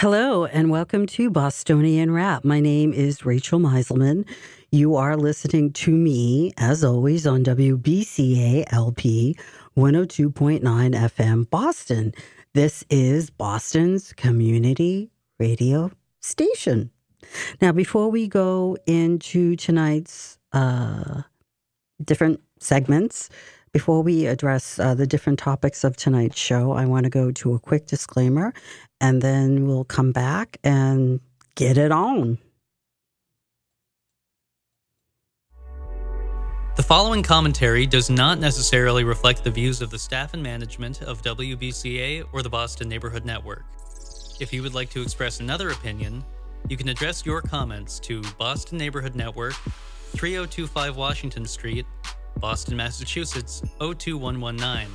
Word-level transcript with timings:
Hello, 0.00 0.44
and 0.44 0.68
welcome 0.68 1.06
to 1.06 1.30
Bostonian 1.30 2.10
Rap. 2.10 2.44
My 2.44 2.60
name 2.60 2.92
is 2.92 3.24
Rachel 3.24 3.58
Miselman. 3.58 4.28
You 4.70 4.94
are 4.94 5.16
listening 5.16 5.72
to 5.72 5.90
me, 5.90 6.52
as 6.58 6.84
always, 6.84 7.26
on 7.26 7.42
WBCA 7.42 8.64
LP 8.74 9.38
102.9 9.74 10.60
FM 10.60 11.48
Boston. 11.48 12.12
This 12.52 12.84
is 12.90 13.30
Boston's 13.30 14.12
community 14.12 15.08
radio 15.38 15.90
station. 16.20 16.90
Now, 17.62 17.72
before 17.72 18.10
we 18.10 18.28
go 18.28 18.76
into 18.84 19.56
tonight's 19.56 20.36
uh, 20.52 21.22
different 22.04 22.42
segments, 22.58 23.30
before 23.76 24.00
we 24.00 24.24
address 24.24 24.78
uh, 24.78 24.94
the 24.94 25.06
different 25.06 25.38
topics 25.38 25.84
of 25.84 25.98
tonight's 25.98 26.38
show, 26.38 26.72
I 26.72 26.86
want 26.86 27.04
to 27.04 27.10
go 27.10 27.30
to 27.30 27.52
a 27.52 27.58
quick 27.58 27.86
disclaimer 27.86 28.54
and 29.02 29.20
then 29.20 29.66
we'll 29.66 29.84
come 29.84 30.12
back 30.12 30.56
and 30.64 31.20
get 31.56 31.76
it 31.76 31.92
on. 31.92 32.38
The 36.76 36.82
following 36.82 37.22
commentary 37.22 37.84
does 37.84 38.08
not 38.08 38.38
necessarily 38.38 39.04
reflect 39.04 39.44
the 39.44 39.50
views 39.50 39.82
of 39.82 39.90
the 39.90 39.98
staff 39.98 40.32
and 40.32 40.42
management 40.42 41.02
of 41.02 41.20
WBCA 41.20 42.24
or 42.32 42.40
the 42.40 42.48
Boston 42.48 42.88
Neighborhood 42.88 43.26
Network. 43.26 43.66
If 44.40 44.54
you 44.54 44.62
would 44.62 44.72
like 44.72 44.88
to 44.88 45.02
express 45.02 45.40
another 45.40 45.68
opinion, 45.68 46.24
you 46.70 46.78
can 46.78 46.88
address 46.88 47.26
your 47.26 47.42
comments 47.42 48.00
to 48.00 48.22
Boston 48.38 48.78
Neighborhood 48.78 49.14
Network, 49.14 49.52
3025 50.16 50.96
Washington 50.96 51.44
Street, 51.44 51.84
Boston, 52.40 52.76
Massachusetts 52.76 53.62
02119. 53.80 54.88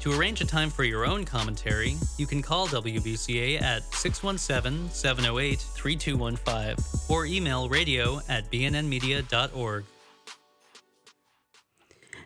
To 0.00 0.12
arrange 0.18 0.40
a 0.40 0.44
time 0.44 0.68
for 0.68 0.82
your 0.82 1.06
own 1.06 1.24
commentary, 1.24 1.96
you 2.18 2.26
can 2.26 2.42
call 2.42 2.66
WBCA 2.66 3.62
at 3.62 3.84
617 3.94 4.90
708 4.90 5.60
3215 5.60 6.84
or 7.08 7.24
email 7.26 7.68
radio 7.68 8.20
at 8.28 8.50
bnnmedia.org. 8.50 9.84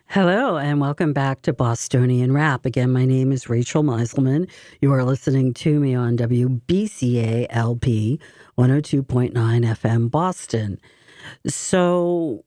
Hello, 0.09 0.57
and 0.57 0.79
welcome 0.79 1.11
back 1.13 1.41
to 1.43 1.53
Bostonian 1.53 2.31
Rap. 2.31 2.65
Again, 2.65 2.91
my 2.91 3.05
name 3.05 3.31
is 3.31 3.49
Rachel 3.49 3.83
Miselman. 3.83 4.49
You 4.81 4.91
are 4.93 5.03
listening 5.03 5.53
to 5.55 5.79
me 5.79 5.93
on 5.93 6.17
WBCA 6.17 7.45
LP 7.49 8.19
102.9 8.57 9.33
FM 9.33 10.09
Boston. 10.09 10.79
So, 11.45 12.45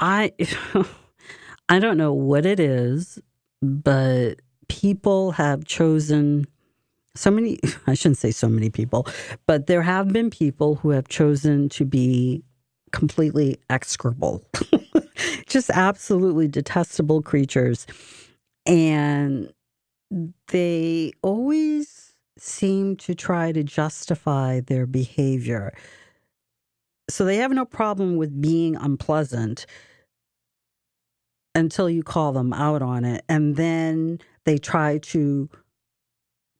I 0.00 0.32
I 1.68 1.78
don't 1.78 1.96
know 1.96 2.12
what 2.12 2.46
it 2.46 2.58
is, 2.58 3.20
but 3.62 4.40
people 4.68 5.32
have 5.32 5.64
chosen 5.64 6.46
so 7.14 7.30
many 7.30 7.58
I 7.86 7.94
shouldn't 7.94 8.18
say 8.18 8.30
so 8.30 8.48
many 8.48 8.70
people, 8.70 9.06
but 9.46 9.66
there 9.66 9.82
have 9.82 10.08
been 10.12 10.30
people 10.30 10.76
who 10.76 10.90
have 10.90 11.08
chosen 11.08 11.68
to 11.70 11.84
be 11.84 12.42
completely 12.92 13.58
execrable. 13.68 14.44
Just 15.46 15.70
absolutely 15.70 16.48
detestable 16.48 17.22
creatures. 17.22 17.86
And 18.66 19.52
they 20.48 21.12
always 21.22 22.14
seem 22.38 22.96
to 22.96 23.14
try 23.14 23.52
to 23.52 23.62
justify 23.62 24.60
their 24.60 24.86
behavior. 24.86 25.72
So 27.08 27.24
they 27.24 27.36
have 27.36 27.52
no 27.52 27.64
problem 27.64 28.16
with 28.16 28.40
being 28.40 28.76
unpleasant 28.76 29.66
until 31.54 31.90
you 31.90 32.02
call 32.02 32.32
them 32.32 32.52
out 32.52 32.82
on 32.82 33.04
it. 33.04 33.24
And 33.28 33.56
then 33.56 34.18
they 34.44 34.58
try 34.58 34.98
to 34.98 35.48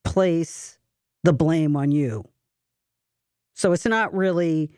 place 0.05 0.79
the 1.25 1.33
blame 1.33 1.77
on 1.77 1.93
you. 1.93 2.25
So 3.55 3.73
it's 3.73 3.87
not 3.87 4.15
really 4.15 4.71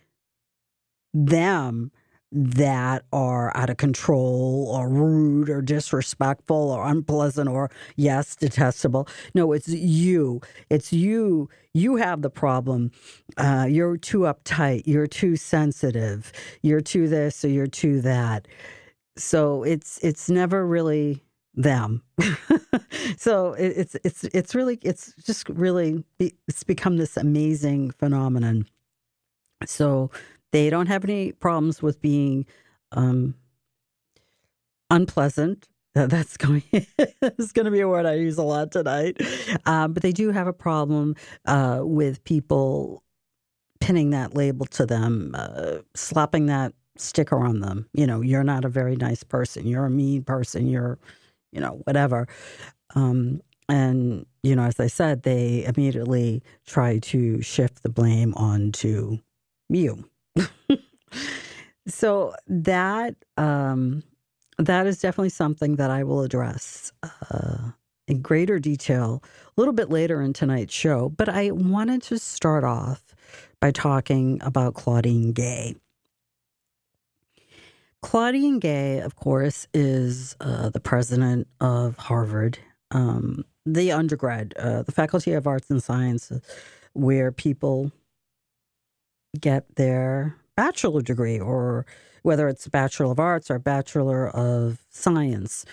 them 1.14 1.92
that 2.34 3.04
are 3.12 3.54
out 3.54 3.68
of 3.68 3.76
control 3.76 4.72
or 4.74 4.88
rude 4.88 5.50
or 5.50 5.60
disrespectful 5.60 6.70
or 6.70 6.86
unpleasant 6.86 7.48
or 7.48 7.70
yes 7.96 8.34
detestable. 8.34 9.06
No 9.34 9.52
it's 9.52 9.68
you. 9.68 10.40
It's 10.70 10.92
you. 10.92 11.50
You 11.74 11.96
have 11.96 12.22
the 12.22 12.30
problem. 12.30 12.90
Uh, 13.36 13.66
you're 13.68 13.98
too 13.98 14.20
uptight. 14.20 14.82
You're 14.86 15.06
too 15.06 15.36
sensitive. 15.36 16.32
You're 16.62 16.80
too 16.80 17.06
this 17.06 17.44
or 17.44 17.48
you're 17.48 17.66
too 17.66 18.00
that 18.00 18.48
so 19.16 19.62
it's 19.62 19.98
it's 19.98 20.30
never 20.30 20.66
really 20.66 21.22
them 21.54 22.02
so 23.18 23.52
it, 23.54 23.74
it's 23.76 23.96
it's 24.04 24.24
it's 24.24 24.54
really 24.54 24.78
it's 24.82 25.12
just 25.24 25.48
really 25.50 26.02
it's 26.18 26.64
become 26.64 26.96
this 26.96 27.16
amazing 27.16 27.90
phenomenon 27.90 28.64
so 29.66 30.10
they 30.52 30.70
don't 30.70 30.86
have 30.86 31.04
any 31.04 31.32
problems 31.32 31.82
with 31.82 32.00
being 32.00 32.46
um, 32.92 33.34
unpleasant. 34.90 35.68
That's 35.94 36.38
going. 36.38 36.62
it's 36.72 37.52
going 37.52 37.66
to 37.66 37.70
be 37.70 37.80
a 37.80 37.88
word 37.88 38.06
I 38.06 38.14
use 38.14 38.38
a 38.38 38.42
lot 38.42 38.72
tonight. 38.72 39.20
Um, 39.66 39.92
but 39.92 40.02
they 40.02 40.12
do 40.12 40.30
have 40.30 40.46
a 40.46 40.52
problem 40.52 41.16
uh, 41.44 41.80
with 41.82 42.24
people 42.24 43.02
pinning 43.80 44.10
that 44.10 44.34
label 44.34 44.64
to 44.66 44.86
them, 44.86 45.32
uh, 45.34 45.78
slapping 45.94 46.46
that 46.46 46.72
sticker 46.96 47.38
on 47.38 47.60
them. 47.60 47.88
You 47.92 48.06
know, 48.06 48.20
you're 48.20 48.44
not 48.44 48.64
a 48.64 48.68
very 48.68 48.96
nice 48.96 49.22
person. 49.22 49.66
You're 49.66 49.86
a 49.86 49.90
mean 49.90 50.22
person. 50.24 50.66
You're, 50.66 50.98
you 51.52 51.60
know, 51.60 51.80
whatever. 51.84 52.26
Um, 52.94 53.40
and 53.68 54.26
you 54.42 54.56
know, 54.56 54.64
as 54.64 54.80
I 54.80 54.88
said, 54.88 55.22
they 55.22 55.64
immediately 55.64 56.42
try 56.66 56.98
to 56.98 57.40
shift 57.42 57.82
the 57.82 57.88
blame 57.88 58.34
onto 58.34 59.18
you. 59.68 60.08
so 61.86 62.34
that 62.48 63.14
um, 63.36 64.02
that 64.58 64.86
is 64.86 65.00
definitely 65.00 65.30
something 65.30 65.76
that 65.76 65.90
I 65.90 66.04
will 66.04 66.22
address 66.22 66.92
uh, 67.02 67.70
in 68.08 68.20
greater 68.20 68.58
detail 68.58 69.22
a 69.24 69.60
little 69.60 69.74
bit 69.74 69.90
later 69.90 70.20
in 70.20 70.32
tonight's 70.32 70.74
show. 70.74 71.08
But 71.08 71.28
I 71.28 71.50
wanted 71.52 72.02
to 72.02 72.18
start 72.18 72.64
off 72.64 73.14
by 73.60 73.70
talking 73.70 74.40
about 74.42 74.74
Claudine 74.74 75.32
Gay. 75.32 75.76
Claudine 78.02 78.58
Gay, 78.58 78.98
of 78.98 79.16
course, 79.16 79.66
is 79.72 80.36
uh, 80.40 80.68
the 80.70 80.80
president 80.80 81.46
of 81.60 81.96
Harvard, 81.96 82.58
um, 82.90 83.44
the 83.64 83.92
undergrad, 83.92 84.54
uh, 84.58 84.82
the 84.82 84.92
Faculty 84.92 85.32
of 85.32 85.46
Arts 85.46 85.70
and 85.70 85.82
Sciences, 85.82 86.42
where 86.94 87.30
people 87.30 87.92
get 89.40 89.76
their 89.76 90.36
bachelor 90.56 91.00
degree 91.00 91.38
or 91.38 91.86
whether 92.22 92.48
it's 92.48 92.66
a 92.66 92.70
Bachelor 92.70 93.10
of 93.10 93.20
Arts 93.20 93.50
or 93.50 93.58
Bachelor 93.58 94.28
of 94.28 94.84
Science. 94.90 95.64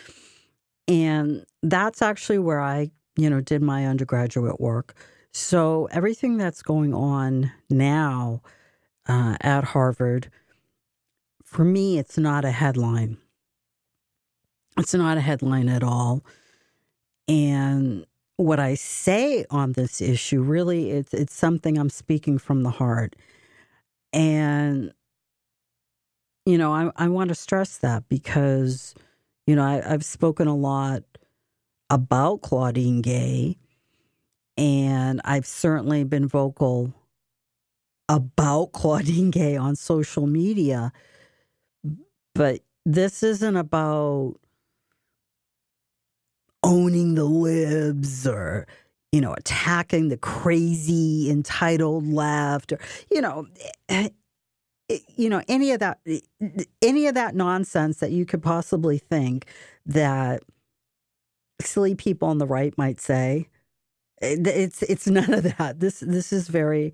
And 0.88 1.46
that's 1.62 2.02
actually 2.02 2.40
where 2.40 2.62
I, 2.62 2.92
you 3.18 3.30
know, 3.30 3.42
did 3.42 3.62
my 3.62 3.86
undergraduate 3.86 4.60
work. 4.60 4.96
So 5.34 5.88
everything 5.92 6.38
that's 6.38 6.62
going 6.62 6.94
on 6.94 7.52
now 7.70 8.42
uh, 9.08 9.38
at 9.42 9.64
Harvard, 9.64 10.32
for 11.50 11.66
me, 11.66 11.98
it's 11.98 12.16
not 12.16 12.46
a 12.46 12.52
headline. 12.52 13.18
It's 14.78 14.94
not 14.94 15.18
a 15.18 15.22
headline 15.22 15.68
at 15.68 15.82
all. 15.82 16.24
And 17.28 18.06
what 18.38 18.60
I 18.60 18.76
say 18.76 19.46
on 19.50 19.72
this 19.72 20.00
issue, 20.00 20.44
really, 20.44 20.92
it's 20.92 21.12
it's 21.12 21.34
something 21.34 21.80
I'm 21.80 21.90
speaking 21.90 22.38
from 22.38 22.62
the 22.62 22.70
heart. 22.70 23.16
And, 24.14 24.94
you 26.46 26.60
know, 26.60 26.72
I, 26.72 26.92
I 26.96 27.08
want 27.08 27.30
to 27.30 27.36
stress 27.36 27.80
that 27.80 28.08
because, 28.10 28.94
you 29.48 29.56
know, 29.56 29.64
I, 29.64 29.82
I've 29.92 30.06
spoken 30.06 30.48
a 30.48 30.56
lot 30.56 31.02
about 31.90 32.44
Claudine 32.44 33.02
Gay, 33.02 33.58
and 34.56 35.20
I've 35.26 35.48
certainly 35.48 36.04
been 36.04 36.28
vocal 36.28 36.94
about 38.08 38.68
Claudine 38.74 39.32
Gay 39.32 39.58
on 39.58 39.76
social 39.76 40.28
media. 40.28 40.94
But 42.40 42.62
this 42.86 43.22
isn't 43.22 43.58
about 43.58 44.36
owning 46.64 47.16
the 47.16 47.26
libs 47.26 48.26
or 48.26 48.66
you 49.12 49.20
know, 49.20 49.34
attacking 49.34 50.08
the 50.08 50.16
crazy 50.16 51.30
entitled 51.30 52.08
left, 52.08 52.72
or 52.72 52.80
you 53.12 53.20
know, 53.20 53.46
eh, 53.90 54.08
eh, 54.90 55.00
you 55.18 55.30
know 55.30 55.42
any 55.50 55.72
of 55.72 55.82
that, 55.82 56.00
eh, 56.08 56.20
any 56.82 57.08
of 57.08 57.16
that 57.16 57.36
nonsense 57.36 57.98
that 57.98 58.12
you 58.12 58.26
could 58.26 58.42
possibly 58.42 59.00
think 59.00 59.46
that 59.86 60.42
silly 61.60 61.94
people 61.94 62.30
on 62.30 62.38
the 62.38 62.48
right 62.48 62.78
might 62.78 63.02
say. 63.02 63.50
It's 64.22 64.82
it's 64.84 65.08
none 65.08 65.34
of 65.34 65.44
that. 65.58 65.82
This 65.82 66.00
this 66.00 66.32
is 66.32 66.48
very 66.48 66.94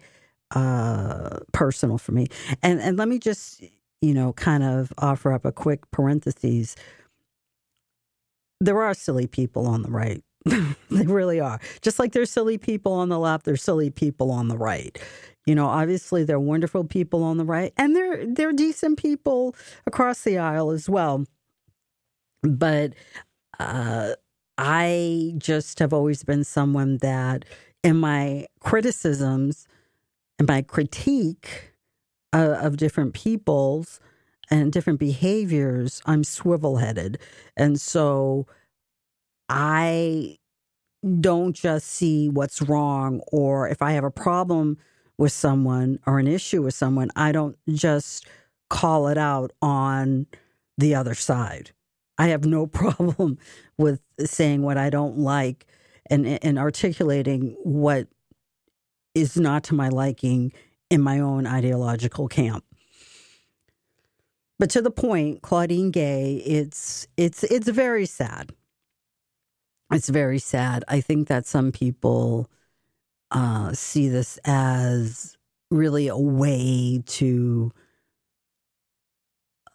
uh, 0.56 1.42
personal 1.52 2.00
for 2.00 2.14
me, 2.14 2.30
and 2.64 2.82
and 2.82 2.98
let 2.98 3.08
me 3.08 3.20
just 3.20 3.62
you 4.02 4.14
know 4.14 4.34
kind 4.34 4.64
of 4.64 4.94
offer 4.98 5.32
up 5.32 5.46
a 5.46 5.52
quick 5.52 5.90
parentheses. 5.92 6.76
There 8.62 8.82
are 8.82 8.94
silly 8.94 9.28
people 9.28 9.68
on 9.68 9.82
the 9.82 9.92
right 9.92 10.24
they 10.46 11.06
really 11.06 11.40
are. 11.40 11.60
Just 11.82 11.98
like 11.98 12.12
there's 12.12 12.30
silly 12.30 12.58
people 12.58 12.94
on 12.94 13.10
the 13.10 13.18
left, 13.18 13.46
there's 13.46 13.64
silly 13.64 13.90
people 13.90 14.32
on 14.32 14.48
the 14.48 14.58
right. 14.58 14.98
You 15.46 15.56
know, 15.56 15.66
obviously 15.66 16.24
they're 16.24 16.40
wonderful 16.40 16.84
people 16.84 17.24
on 17.24 17.38
the 17.38 17.46
right, 17.46 17.74
and 17.78 17.96
they're 17.96 18.26
they're 18.26 18.54
decent 18.54 19.00
people 19.00 19.56
across 19.86 20.24
the 20.24 20.38
aisle 20.38 20.72
as 20.72 20.90
well. 20.90 21.26
But 22.42 22.94
uh, 23.60 24.14
I 24.58 25.34
just 25.38 25.80
have 25.80 25.94
always 25.94 26.24
been 26.24 26.44
someone 26.44 26.98
that, 26.98 27.46
in 27.84 27.98
my 27.98 28.48
criticisms 28.60 29.68
and 30.38 30.48
my 30.48 30.62
critique 30.62 31.75
uh, 32.36 32.60
of 32.62 32.78
different 32.78 33.16
people's 33.16 34.02
and 34.52 34.74
different 34.74 35.00
behaviors, 35.00 36.04
I'm 36.08 36.26
swivel 36.26 36.78
headed, 36.78 37.20
and 37.58 37.82
so 37.82 38.48
I 39.50 40.38
don't 41.22 41.56
just 41.56 41.88
see 41.88 42.30
what's 42.30 42.62
wrong, 42.62 43.22
or 43.32 43.68
if 43.70 43.82
I 43.82 43.92
have 43.94 44.04
a 44.04 44.12
problem 44.12 44.78
with 45.18 45.32
someone 45.32 46.00
or 46.08 46.20
an 46.20 46.28
issue 46.28 46.64
with 46.64 46.74
someone, 46.74 47.10
I 47.16 47.32
don't 47.32 47.58
just 47.70 48.28
call 48.70 49.08
it 49.10 49.18
out 49.18 49.52
on 49.62 50.28
the 50.78 50.96
other 50.96 51.16
side. 51.16 51.72
I 52.18 52.28
have 52.28 52.46
no 52.46 52.68
problem 52.68 53.38
with 53.78 54.02
saying 54.20 54.64
what 54.64 54.78
I 54.78 54.90
don't 54.90 55.20
like 55.20 55.68
and, 56.10 56.28
and 56.44 56.60
articulating 56.60 57.56
what 57.64 58.08
is 59.16 59.38
not 59.38 59.64
to 59.66 59.74
my 59.76 59.90
liking 59.90 60.52
in 60.90 61.02
my 61.02 61.20
own 61.20 61.48
ideological 61.48 62.28
camp. 62.28 62.64
But 64.58 64.70
to 64.72 64.82
the 64.82 64.92
point, 64.92 65.42
Claudine 65.42 65.92
Gay, 65.92 66.36
it's 66.46 67.08
it's 67.18 67.44
it's 67.44 67.68
very 67.68 68.06
sad. 68.06 68.52
It's 69.92 70.10
very 70.10 70.40
sad. 70.40 70.84
I 70.88 71.02
think 71.02 71.28
that 71.28 71.46
some 71.46 71.72
people 71.72 72.50
uh, 73.32 73.74
see 73.74 74.08
this 74.08 74.40
as 74.46 75.38
really 75.70 76.08
a 76.08 76.18
way 76.18 77.04
to 77.06 77.72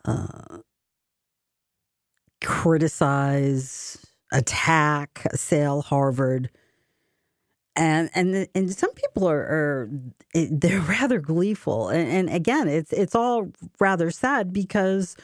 uh, 0.05 0.59
criticize, 2.43 3.99
attack, 4.33 5.27
assail 5.31 5.83
Harvard. 5.83 6.51
And 7.81 8.11
and 8.15 8.47
and 8.55 8.71
some 8.75 8.93
people 8.93 9.29
are, 9.31 9.41
are 9.41 9.91
eh, 10.35 10.49
they're 10.53 10.81
rather 11.01 11.19
gleeful, 11.19 11.89
and, 11.89 12.09
and 12.11 12.31
again, 12.31 12.69
it's 12.69 12.93
it's 12.93 13.17
all 13.17 13.51
rather 13.81 14.13
sad 14.13 14.53
because 14.53 15.17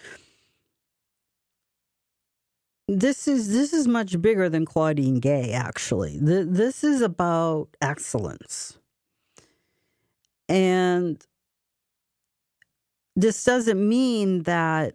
this 2.89 3.29
is 3.29 3.53
this 3.53 3.75
is 3.75 3.87
much 3.87 4.21
bigger 4.23 4.49
than 4.49 4.65
Claudine 4.65 5.21
Gay. 5.21 5.53
Actually, 5.53 6.19
this 6.21 6.83
is 6.83 7.03
about 7.03 7.69
excellence, 7.83 8.79
and 10.49 11.23
this 13.17 13.45
doesn't 13.45 13.87
mean 13.87 14.45
that 14.45 14.95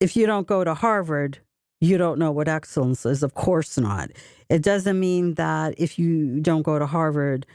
if 0.00 0.16
you 0.16 0.26
don't 0.26 0.46
go 0.46 0.64
to 0.64 0.74
Harvard, 0.74 1.38
you 1.80 1.98
don't 1.98 2.18
know 2.18 2.30
what 2.30 2.48
excellence 2.48 3.04
is. 3.04 3.22
Of 3.22 3.34
course 3.34 3.76
not. 3.78 4.10
It 4.48 4.62
doesn't 4.62 4.98
mean 4.98 5.34
that 5.34 5.74
if 5.78 5.98
you 5.98 6.40
don't 6.40 6.62
go 6.62 6.78
to 6.78 6.86
Harvard, 6.86 7.46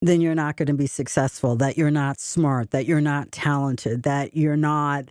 then 0.00 0.20
you're 0.20 0.34
not 0.34 0.56
going 0.56 0.66
to 0.66 0.74
be 0.74 0.88
successful, 0.88 1.54
that 1.56 1.78
you're 1.78 1.90
not 1.90 2.18
smart, 2.18 2.72
that 2.72 2.86
you're 2.86 3.00
not 3.00 3.30
talented, 3.30 4.02
that 4.02 4.36
you're 4.36 4.56
not 4.56 5.04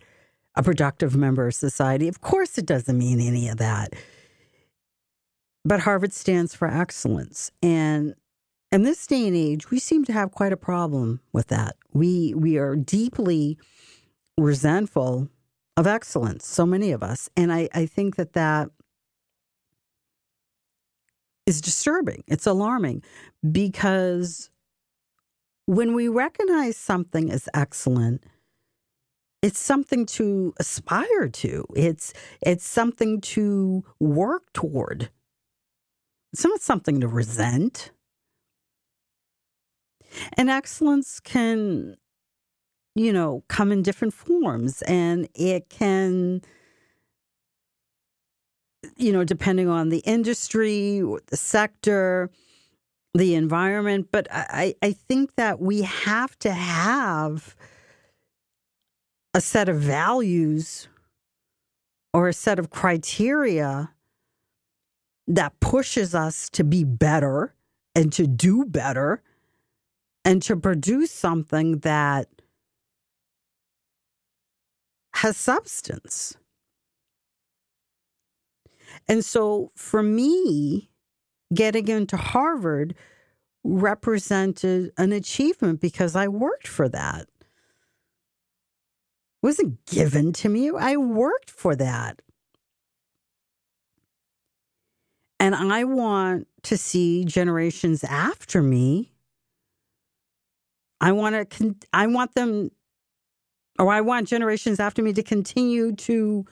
a 0.54 0.62
productive 0.62 1.16
member 1.16 1.46
of 1.46 1.54
society. 1.54 2.08
Of 2.08 2.20
course, 2.20 2.58
it 2.58 2.66
doesn't 2.66 2.98
mean 2.98 3.20
any 3.20 3.48
of 3.48 3.56
that. 3.56 3.94
But 5.64 5.80
Harvard 5.80 6.12
stands 6.12 6.54
for 6.54 6.68
excellence. 6.68 7.50
And 7.62 8.14
in 8.70 8.82
this 8.82 9.06
day 9.06 9.26
and 9.26 9.36
age, 9.36 9.70
we 9.70 9.78
seem 9.78 10.04
to 10.04 10.12
have 10.12 10.32
quite 10.32 10.52
a 10.52 10.58
problem 10.58 11.20
with 11.32 11.46
that. 11.48 11.76
We, 11.94 12.34
we 12.34 12.58
are 12.58 12.76
deeply 12.76 13.56
resentful 14.36 15.28
of 15.76 15.86
excellence, 15.86 16.46
so 16.46 16.66
many 16.66 16.92
of 16.92 17.02
us. 17.02 17.30
And 17.36 17.52
I, 17.52 17.68
I 17.74 17.86
think 17.86 18.16
that 18.16 18.34
that 18.34 18.70
is 21.46 21.60
disturbing. 21.60 22.24
It's 22.26 22.46
alarming 22.46 23.02
because 23.50 24.50
when 25.66 25.94
we 25.94 26.08
recognize 26.08 26.76
something 26.76 27.30
as 27.30 27.48
excellent, 27.54 28.24
it's 29.42 29.58
something 29.58 30.06
to 30.06 30.54
aspire 30.58 31.28
to. 31.28 31.66
It's 31.74 32.12
it's 32.40 32.64
something 32.64 33.20
to 33.22 33.84
work 33.98 34.52
toward. 34.52 35.10
It's 36.32 36.44
not 36.44 36.60
something 36.60 37.00
to 37.00 37.08
resent. 37.08 37.90
And 40.34 40.48
excellence 40.48 41.18
can 41.20 41.96
you 42.94 43.12
know, 43.12 43.42
come 43.48 43.72
in 43.72 43.82
different 43.82 44.14
forms 44.14 44.82
and 44.82 45.28
it 45.34 45.68
can 45.68 46.42
you 48.96 49.12
know, 49.12 49.24
depending 49.24 49.68
on 49.68 49.88
the 49.88 49.98
industry, 49.98 51.02
the 51.26 51.36
sector, 51.36 52.30
the 53.14 53.34
environment. 53.34 54.08
But 54.10 54.26
I, 54.30 54.74
I 54.82 54.92
think 54.92 55.34
that 55.36 55.60
we 55.60 55.82
have 55.82 56.38
to 56.40 56.52
have 56.52 57.56
a 59.34 59.40
set 59.40 59.68
of 59.68 59.76
values 59.76 60.88
or 62.12 62.28
a 62.28 62.32
set 62.32 62.58
of 62.58 62.70
criteria 62.70 63.90
that 65.26 65.58
pushes 65.60 66.14
us 66.14 66.50
to 66.50 66.64
be 66.64 66.84
better 66.84 67.54
and 67.94 68.12
to 68.12 68.26
do 68.26 68.64
better 68.64 69.22
and 70.24 70.42
to 70.42 70.56
produce 70.56 71.10
something 71.10 71.78
that 71.78 72.28
has 75.22 75.36
substance. 75.36 76.36
And 79.06 79.24
so 79.24 79.70
for 79.76 80.02
me, 80.02 80.90
getting 81.54 81.86
into 81.86 82.16
Harvard 82.16 82.96
represented 83.62 84.90
an 84.98 85.12
achievement 85.12 85.80
because 85.80 86.16
I 86.16 86.26
worked 86.26 86.66
for 86.66 86.88
that. 86.88 87.20
It 87.22 87.46
wasn't 89.44 89.86
given 89.86 90.32
to 90.32 90.48
me. 90.48 90.72
I 90.76 90.96
worked 90.96 91.50
for 91.50 91.76
that. 91.76 92.20
And 95.38 95.54
I 95.54 95.84
want 95.84 96.48
to 96.64 96.76
see 96.76 97.24
generations 97.24 98.02
after 98.02 98.60
me. 98.60 99.12
I 101.00 101.12
want 101.12 101.48
to 101.48 101.76
I 101.92 102.08
want 102.08 102.34
them 102.34 102.72
or 103.78 103.92
I 103.92 104.00
want 104.00 104.28
generations 104.28 104.80
after 104.80 105.02
me 105.02 105.12
to 105.14 105.22
continue 105.22 105.92
to 105.96 106.46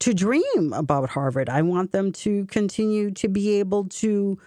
to 0.00 0.14
dream 0.14 0.72
about 0.72 1.10
Harvard. 1.10 1.48
I 1.48 1.62
want 1.62 1.92
them 1.92 2.10
to 2.12 2.46
continue 2.46 3.10
to 3.12 3.28
be 3.28 3.58
able 3.60 3.84
to 3.88 4.38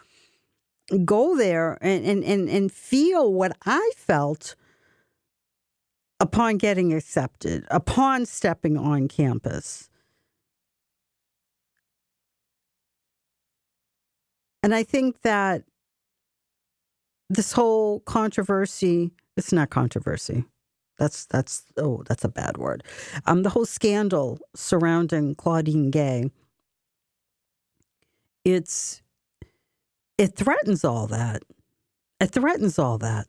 go 1.06 1.38
there 1.38 1.78
and, 1.80 2.04
and, 2.04 2.24
and, 2.24 2.50
and 2.50 2.72
feel 2.72 3.32
what 3.32 3.56
I 3.66 3.92
felt 3.96 4.56
upon 6.20 6.58
getting 6.58 6.94
accepted, 6.94 7.66
upon 7.70 8.26
stepping 8.26 8.78
on 8.78 9.08
campus. 9.08 9.90
And 14.64 14.74
I 14.74 14.84
think 14.84 15.22
that 15.22 15.64
this 17.30 17.52
whole 17.52 18.00
controversy, 18.02 19.12
it's 19.36 19.52
not 19.52 19.70
controversy. 19.70 20.46
That's 20.98 21.26
that's 21.26 21.64
oh 21.78 22.04
that's 22.08 22.24
a 22.24 22.30
bad 22.30 22.58
word. 22.58 22.84
Um, 23.26 23.44
the 23.44 23.50
whole 23.50 23.66
scandal 23.66 24.40
surrounding 24.56 25.36
Claudine 25.36 25.90
Gay. 25.92 26.30
It's 28.46 29.02
it 30.18 30.36
threatens 30.36 30.84
all 30.86 31.08
that. 31.08 31.44
It 32.20 32.32
threatens 32.32 32.78
all 32.78 32.98
that. 33.00 33.28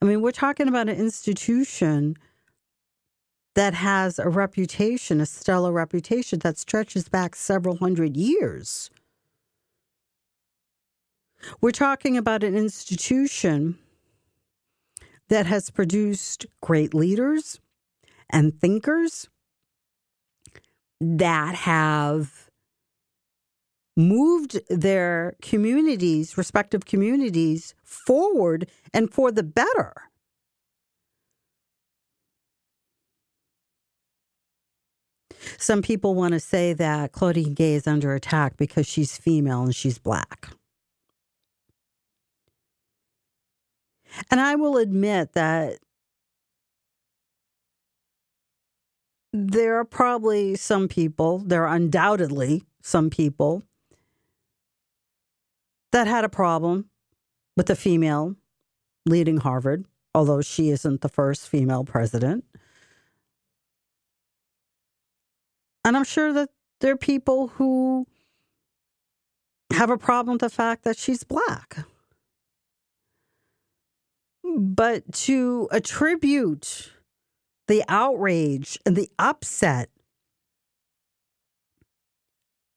I 0.00 0.04
mean, 0.04 0.20
we're 0.20 0.32
talking 0.32 0.68
about 0.68 0.88
an 0.88 0.96
institution 0.96 2.16
that 3.54 3.72
has 3.72 4.18
a 4.18 4.28
reputation, 4.28 5.20
a 5.20 5.26
stellar 5.26 5.72
reputation 5.72 6.40
that 6.40 6.58
stretches 6.58 7.08
back 7.08 7.34
several 7.34 7.76
hundred 7.78 8.16
years. 8.16 8.90
We're 11.60 11.70
talking 11.70 12.16
about 12.18 12.44
an 12.44 12.54
institution 12.54 13.78
that 15.28 15.46
has 15.46 15.70
produced 15.70 16.46
great 16.60 16.94
leaders 16.94 17.60
and 18.30 18.60
thinkers 18.60 19.28
that 21.00 21.54
have 21.54 22.48
moved 23.96 24.60
their 24.68 25.36
communities, 25.40 26.36
respective 26.36 26.84
communities, 26.84 27.74
forward 27.82 28.68
and 28.92 29.12
for 29.12 29.32
the 29.32 29.42
better. 29.42 29.94
Some 35.58 35.80
people 35.80 36.14
want 36.14 36.32
to 36.32 36.40
say 36.40 36.72
that 36.74 37.12
Claudine 37.12 37.54
Gay 37.54 37.74
is 37.74 37.86
under 37.86 38.14
attack 38.14 38.56
because 38.56 38.86
she's 38.86 39.16
female 39.16 39.62
and 39.62 39.74
she's 39.74 39.98
black. 39.98 40.55
And 44.30 44.40
I 44.40 44.54
will 44.54 44.76
admit 44.76 45.32
that 45.34 45.78
there 49.32 49.76
are 49.76 49.84
probably 49.84 50.56
some 50.56 50.88
people, 50.88 51.38
there 51.38 51.66
are 51.66 51.74
undoubtedly 51.74 52.64
some 52.82 53.10
people 53.10 53.62
that 55.92 56.06
had 56.06 56.24
a 56.24 56.28
problem 56.28 56.90
with 57.56 57.68
a 57.70 57.76
female 57.76 58.36
leading 59.04 59.38
Harvard, 59.38 59.86
although 60.14 60.40
she 60.40 60.70
isn't 60.70 61.00
the 61.00 61.08
first 61.08 61.48
female 61.48 61.84
president. 61.84 62.44
And 65.84 65.96
I'm 65.96 66.04
sure 66.04 66.32
that 66.32 66.50
there 66.80 66.92
are 66.92 66.96
people 66.96 67.48
who 67.48 68.06
have 69.72 69.90
a 69.90 69.98
problem 69.98 70.34
with 70.34 70.40
the 70.40 70.50
fact 70.50 70.84
that 70.84 70.98
she's 70.98 71.24
black. 71.24 71.78
But 74.54 75.12
to 75.12 75.68
attribute 75.70 76.92
the 77.68 77.82
outrage 77.88 78.78
and 78.86 78.96
the 78.96 79.10
upset 79.18 79.90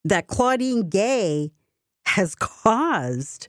that 0.03 0.27
Claudine 0.27 0.89
Gay 0.89 1.51
has 2.05 2.35
caused, 2.39 3.47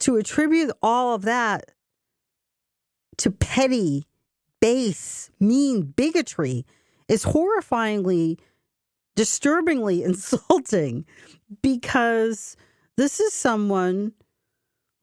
to 0.00 0.16
attribute 0.16 0.70
all 0.82 1.14
of 1.14 1.22
that 1.22 1.70
to 3.18 3.30
petty, 3.30 4.06
base, 4.60 5.30
mean 5.40 5.82
bigotry 5.82 6.66
is 7.08 7.24
horrifyingly, 7.24 8.38
disturbingly 9.14 10.02
insulting 10.04 11.06
because 11.62 12.56
this 12.96 13.20
is 13.20 13.32
someone 13.32 14.12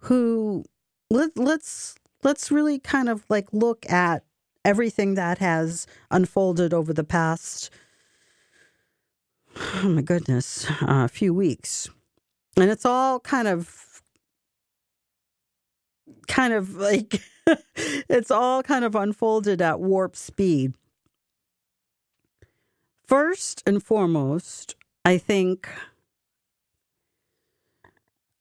who 0.03 0.65
let, 1.09 1.37
let's 1.37 1.95
let's 2.23 2.51
really 2.51 2.79
kind 2.79 3.09
of 3.09 3.23
like 3.29 3.47
look 3.51 3.89
at 3.89 4.23
everything 4.65 5.15
that 5.15 5.39
has 5.39 5.85
unfolded 6.11 6.73
over 6.73 6.93
the 6.93 7.03
past 7.03 7.69
oh 9.57 9.89
my 9.89 10.01
goodness 10.01 10.69
a 10.81 10.91
uh, 10.91 11.07
few 11.07 11.33
weeks. 11.33 11.89
And 12.57 12.69
it's 12.69 12.85
all 12.85 13.19
kind 13.19 13.47
of 13.47 14.01
kind 16.27 16.53
of 16.53 16.75
like 16.89 17.21
it's 18.09 18.31
all 18.31 18.63
kind 18.63 18.85
of 18.85 18.95
unfolded 18.95 19.61
at 19.61 19.79
warp 19.79 20.15
speed. 20.15 20.73
First 23.05 23.63
and 23.67 23.83
foremost 23.83 24.75
i 25.05 25.17
think 25.17 25.67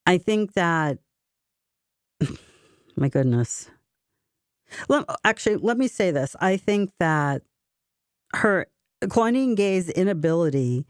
i 0.06 0.16
think 0.16 0.52
that 0.54 0.98
my 2.96 3.08
goodness. 3.08 3.70
Let, 4.88 5.04
actually, 5.24 5.56
let 5.56 5.76
me 5.76 5.88
say 5.88 6.10
this. 6.10 6.34
I 6.40 6.56
think 6.56 6.90
that 6.98 7.42
her 8.34 8.66
Claudine 9.08 9.54
Gay's 9.54 9.90
inability 9.90 10.86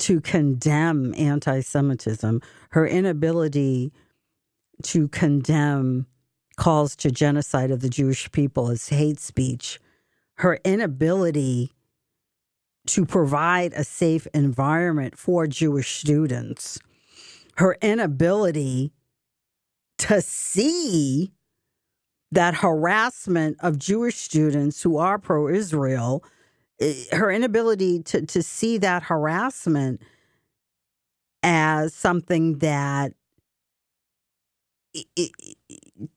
to 0.00 0.20
condemn 0.20 1.14
anti-Semitism, 1.16 2.40
her 2.70 2.86
inability 2.86 3.92
to 4.82 5.08
condemn 5.08 6.06
calls 6.56 6.96
to 6.96 7.10
genocide 7.10 7.70
of 7.70 7.80
the 7.80 7.88
Jewish 7.88 8.30
people 8.32 8.70
as 8.70 8.88
hate 8.88 9.20
speech, 9.20 9.78
her 10.36 10.58
inability 10.64 11.72
to 12.86 13.06
provide 13.06 13.72
a 13.74 13.84
safe 13.84 14.26
environment 14.34 15.16
for 15.16 15.46
Jewish 15.46 16.00
students, 16.00 16.80
her 17.56 17.76
inability 17.80 18.92
to 20.12 20.20
see 20.20 21.32
that 22.30 22.56
harassment 22.56 23.56
of 23.60 23.78
Jewish 23.78 24.16
students 24.16 24.82
who 24.82 24.98
are 24.98 25.18
pro 25.18 25.48
Israel, 25.48 26.22
eh, 26.80 27.04
her 27.12 27.30
inability 27.30 28.02
to, 28.04 28.26
to 28.26 28.42
see 28.42 28.76
that 28.78 29.04
harassment 29.04 30.02
as 31.42 31.94
something 31.94 32.58
that 32.58 33.14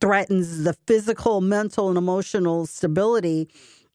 threatens 0.01 0.63
the 0.63 0.73
physical, 0.85 1.39
mental, 1.39 1.87
and 1.87 1.97
emotional 1.97 2.65
stability 2.65 3.47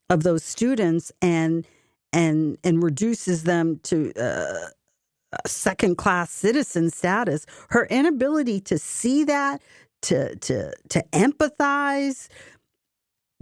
of 0.09 0.23
those 0.23 0.43
students 0.43 1.13
and 1.21 1.67
and 2.13 2.57
and 2.65 2.83
reduces 2.83 3.45
them 3.45 3.79
to 3.83 4.13
uh, 4.15 4.71
second 5.47 5.97
class 5.97 6.31
citizen 6.31 6.91
status, 6.91 7.47
her 7.69 7.87
inability 7.87 8.61
to 8.61 8.79
see 8.79 9.25
that, 9.25 9.61
to 10.03 10.37
to 10.37 10.73
to 10.91 11.03
empathize, 11.13 12.29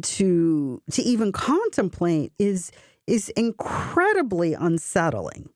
to 0.02 0.82
to 0.90 1.02
even 1.02 1.32
contemplate 1.32 2.32
is 2.38 2.72
is 3.06 3.28
incredibly 3.30 4.54
unsettling. 4.54 5.50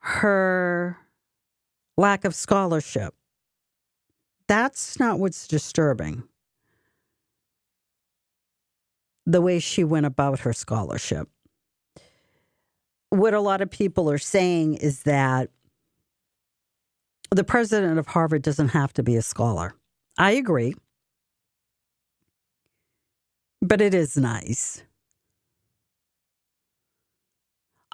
Her 0.00 0.98
lack 1.96 2.24
of 2.24 2.34
scholarship. 2.34 3.14
That's 4.48 4.98
not 4.98 5.18
what's 5.18 5.46
disturbing. 5.46 6.24
The 9.24 9.40
way 9.40 9.60
she 9.60 9.84
went 9.84 10.04
about 10.04 10.40
her 10.40 10.52
scholarship 10.52 11.28
what 13.12 13.34
a 13.34 13.40
lot 13.40 13.60
of 13.60 13.70
people 13.70 14.10
are 14.10 14.16
saying 14.16 14.74
is 14.74 15.02
that 15.02 15.50
the 17.36 17.44
president 17.44 17.98
of 17.98 18.08
Harvard 18.08 18.42
doesn't 18.42 18.68
have 18.68 18.92
to 18.94 19.02
be 19.02 19.16
a 19.16 19.22
scholar. 19.22 19.74
I 20.18 20.32
agree. 20.32 20.74
But 23.60 23.80
it 23.80 23.94
is 23.94 24.16
nice. 24.16 24.82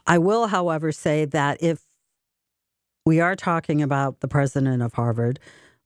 I 0.07 0.17
will, 0.19 0.47
however, 0.47 0.91
say 0.91 1.27
that 1.27 1.63
if 1.63 1.83
we 3.05 3.21
are 3.21 3.37
talking 3.37 3.83
about 3.83 4.21
the 4.21 4.29
president 4.29 4.83
of 4.83 4.95
Harvard, 4.95 5.39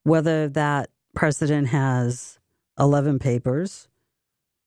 whether 0.05 0.49
that 0.49 0.91
president 1.15 1.69
has 1.69 2.39
11 2.79 3.19
papers 3.19 3.89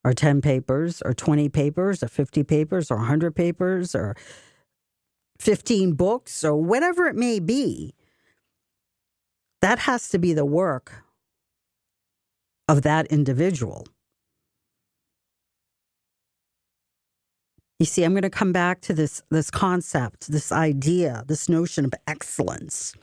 or 0.04 0.13
10 0.13 0.42
papers 0.42 1.01
or 1.04 1.13
20 1.13 1.50
papers 1.50 2.04
or 2.04 2.08
50 2.08 2.44
papers 2.44 2.92
or 2.92 2.98
100 2.98 3.36
papers 3.36 3.96
or 3.96 4.15
15 5.39 5.94
books 5.94 6.44
or 6.44 6.56
whatever 6.56 7.08
it 7.08 7.15
may 7.15 7.39
be, 7.39 7.94
that 9.66 9.80
has 9.80 10.10
to 10.10 10.20
be 10.20 10.32
the 10.32 10.46
work 10.46 11.04
of 12.68 12.84
that 12.84 13.08
individual. 13.08 13.88
You 17.80 17.88
see, 17.88 18.04
I'm 18.04 18.14
going 18.14 18.22
to 18.22 18.30
come 18.30 18.52
back 18.52 18.80
to 18.82 18.94
this, 18.94 19.24
this 19.32 19.50
concept, 19.50 20.32
this 20.32 20.52
idea, 20.52 21.24
this 21.26 21.50
notion 21.50 21.84
of 21.84 21.96
excellence. 22.06 22.94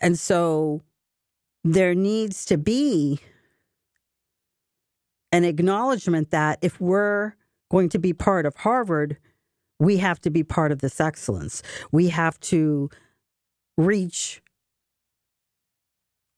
And 0.00 0.18
so 0.18 0.80
there 1.62 1.94
needs 1.94 2.46
to 2.46 2.56
be 2.56 3.20
an 5.30 5.44
acknowledgement 5.44 6.30
that 6.30 6.58
if 6.62 6.80
we're 6.80 7.34
going 7.70 7.90
to 7.90 7.98
be 7.98 8.14
part 8.14 8.46
of 8.46 8.56
Harvard, 8.56 9.18
we 9.78 9.98
have 9.98 10.22
to 10.22 10.30
be 10.30 10.42
part 10.42 10.72
of 10.72 10.80
this 10.80 11.02
excellence. 11.02 11.62
We 11.90 12.08
have 12.08 12.40
to 12.40 12.88
reach 13.76 14.42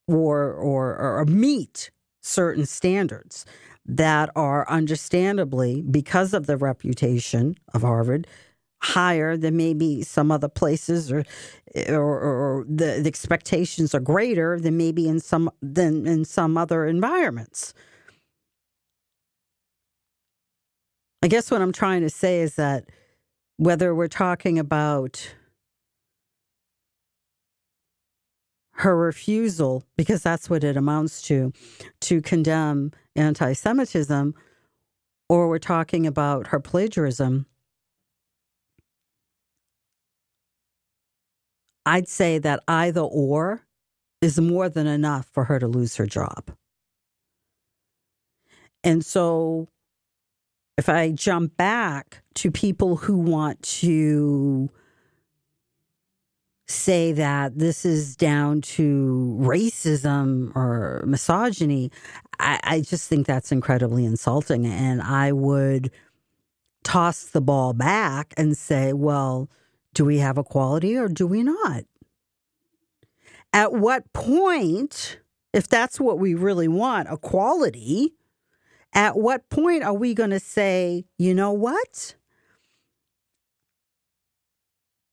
or, 0.07 0.51
or, 0.53 0.95
or 0.97 1.25
meet 1.25 1.91
certain 2.21 2.65
standards 2.65 3.45
that 3.85 4.29
are 4.35 4.67
understandably, 4.69 5.81
because 5.81 6.33
of 6.33 6.47
the 6.47 6.57
reputation 6.57 7.55
of 7.73 7.83
Harvard, 7.83 8.27
higher 8.81 9.37
than 9.37 9.57
maybe 9.57 10.01
some 10.03 10.31
other 10.31 10.47
places 10.47 11.11
or 11.11 11.23
or, 11.89 12.19
or 12.19 12.65
the, 12.69 12.99
the, 13.01 13.07
expectations 13.07 13.93
are 13.93 13.99
greater 13.99 14.59
than 14.59 14.77
maybe 14.77 15.07
in 15.07 15.19
some 15.19 15.49
than 15.61 16.05
in 16.05 16.23
some 16.23 16.57
other 16.57 16.85
environments. 16.85 17.73
I 21.21 21.27
guess 21.27 21.49
what 21.49 21.61
I'm 21.61 21.71
trying 21.71 22.01
to 22.01 22.09
say 22.09 22.41
is 22.41 22.55
that 22.55 22.85
whether 23.57 23.95
we're 23.95 24.07
talking 24.07 24.59
about 24.59 25.33
her 28.77 28.95
refusal, 28.95 29.83
because 29.97 30.21
that's 30.21 30.49
what 30.49 30.63
it 30.63 30.75
amounts 30.75 31.21
to, 31.23 31.53
to 32.01 32.21
condemn 32.21 32.91
anti 33.15 33.53
Semitism, 33.53 34.33
or 35.29 35.47
we're 35.47 35.59
talking 35.59 36.05
about 36.05 36.47
her 36.47 36.59
plagiarism, 36.59 37.45
I'd 41.85 42.07
say 42.07 42.37
that 42.39 42.63
either 42.67 43.01
or 43.01 43.61
is 44.21 44.39
more 44.39 44.69
than 44.69 44.87
enough 44.87 45.27
for 45.31 45.45
her 45.45 45.59
to 45.59 45.67
lose 45.67 45.95
her 45.97 46.07
job. 46.07 46.51
And 48.83 49.05
so 49.05 49.67
if 50.77 50.89
I 50.89 51.11
jump 51.11 51.55
back 51.55 52.23
to 52.35 52.51
people 52.51 52.97
who 52.97 53.17
want 53.17 53.61
to 53.61 54.69
say 56.67 57.11
that 57.11 57.57
this 57.57 57.85
is 57.85 58.15
down 58.15 58.61
to 58.61 59.37
racism 59.39 60.55
or 60.55 61.03
misogyny, 61.05 61.91
I, 62.39 62.59
I, 62.63 62.81
just 62.81 63.07
think 63.07 63.27
that's 63.27 63.51
incredibly 63.51 64.03
insulting. 64.03 64.65
And 64.65 65.01
I 65.01 65.31
would 65.31 65.91
toss 66.83 67.25
the 67.25 67.41
ball 67.41 67.73
back 67.73 68.33
and 68.35 68.57
say, 68.57 68.93
well, 68.93 69.49
do 69.93 70.05
we 70.05 70.17
have 70.17 70.37
equality 70.37 70.97
or 70.97 71.07
do 71.07 71.27
we 71.27 71.43
not? 71.43 71.83
At 73.53 73.73
what 73.73 74.11
point, 74.13 75.19
if 75.53 75.67
that's 75.67 75.99
what 75.99 76.19
we 76.19 76.33
really 76.33 76.67
want, 76.67 77.09
equality, 77.09 78.13
at 78.93 79.17
what 79.17 79.49
point 79.49 79.83
are 79.83 79.93
we 79.93 80.13
going 80.13 80.31
to 80.31 80.39
say, 80.39 81.05
you 81.17 81.33
know 81.33 81.51
what? 81.51 82.15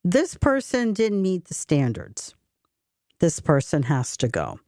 This 0.05 0.35
person 0.35 0.93
didn't 0.93 1.23
meet 1.23 1.47
the 1.47 1.55
standards. 1.55 2.35
This 3.21 3.39
person 3.41 3.85
has 3.85 4.17
to 4.19 4.29
go. 4.29 4.59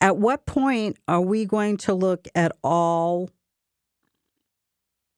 At 0.00 0.16
what 0.16 0.46
point 0.46 0.96
are 1.06 1.20
we 1.20 1.44
going 1.44 1.76
to 1.78 1.94
look 1.94 2.28
at 2.34 2.52
all 2.62 3.30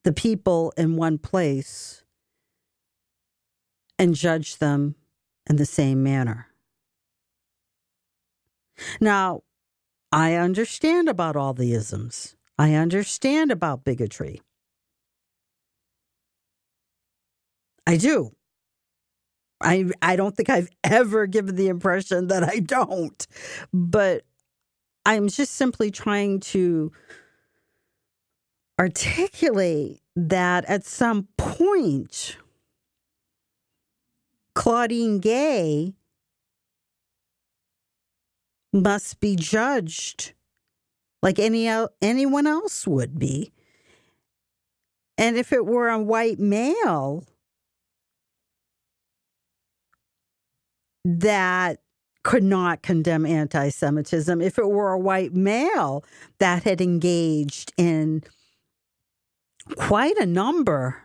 the 0.05 0.13
people 0.13 0.73
in 0.77 0.97
one 0.97 1.19
place 1.19 2.03
and 3.99 4.15
judge 4.15 4.57
them 4.57 4.95
in 5.49 5.57
the 5.57 5.67
same 5.67 6.03
manner. 6.03 6.47
Now, 9.01 9.43
I 10.11 10.35
understand 10.35 11.09
about 11.09 11.37
all 11.37 11.53
the 11.53 11.75
isms. 11.75 12.35
I 12.59 12.75
understand 12.75 13.51
about 13.51 13.85
bigotry. 13.85 14.41
I 17.91 17.97
do. 17.97 18.31
I 19.61 19.91
I 20.01 20.15
don't 20.15 20.37
think 20.37 20.49
I've 20.49 20.69
ever 20.85 21.27
given 21.27 21.57
the 21.57 21.67
impression 21.67 22.29
that 22.29 22.45
I 22.45 22.61
don't. 22.61 23.27
But 23.73 24.23
I'm 25.05 25.27
just 25.27 25.55
simply 25.55 25.91
trying 25.91 26.39
to 26.55 26.93
articulate 28.79 30.03
that 30.15 30.65
at 30.67 30.85
some 30.85 31.27
point, 31.37 32.37
Claudine 34.55 35.19
Gay 35.19 35.95
must 38.73 39.19
be 39.19 39.35
judged 39.35 40.33
like 41.23 41.41
any 41.41 41.69
anyone 42.01 42.47
else 42.47 42.87
would 42.87 43.19
be. 43.19 43.53
And 45.19 45.37
if 45.37 45.53
it 45.53 45.67
were 45.67 45.89
a 45.89 45.99
white 45.99 46.39
male 46.39 47.25
that 51.05 51.81
could 52.23 52.43
not 52.43 52.83
condemn 52.83 53.25
anti 53.25 53.71
Semitism, 53.71 54.41
if 54.41 54.59
it 54.59 54.69
were 54.69 54.93
a 54.93 54.99
white 54.99 55.33
male 55.33 56.05
that 56.39 56.65
had 56.65 56.81
engaged 56.81 57.73
in 57.77 58.23
quite 59.77 60.17
a 60.19 60.27
number 60.27 61.03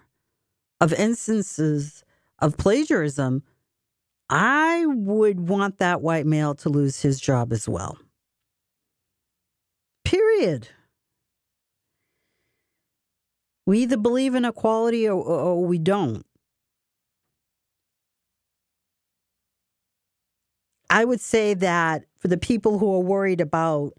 of 0.81 0.93
instances 0.93 2.03
of 2.39 2.57
plagiarism, 2.57 3.43
I 4.29 4.85
would 4.87 5.47
want 5.47 5.77
that 5.77 6.01
white 6.01 6.25
male 6.25 6.55
to 6.55 6.69
lose 6.69 7.01
his 7.01 7.19
job 7.19 7.53
as 7.53 7.69
well. 7.69 7.97
Period. 10.03 10.69
We 13.65 13.79
either 13.79 13.97
believe 13.97 14.35
in 14.35 14.45
equality 14.45 15.07
or, 15.07 15.23
or 15.23 15.63
we 15.65 15.79
don't. 15.79 16.25
I 20.89 21.05
would 21.05 21.21
say 21.21 21.53
that 21.55 22.05
for 22.17 22.27
the 22.27 22.37
people 22.37 22.79
who 22.79 22.93
are 22.93 22.99
worried 22.99 23.41
about 23.41 23.93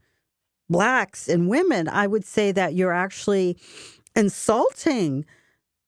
blacks 0.68 1.28
and 1.28 1.48
women, 1.48 1.88
I 1.88 2.06
would 2.06 2.24
say 2.24 2.52
that 2.52 2.74
you're 2.74 2.92
actually 2.92 3.56
insulting 4.14 5.24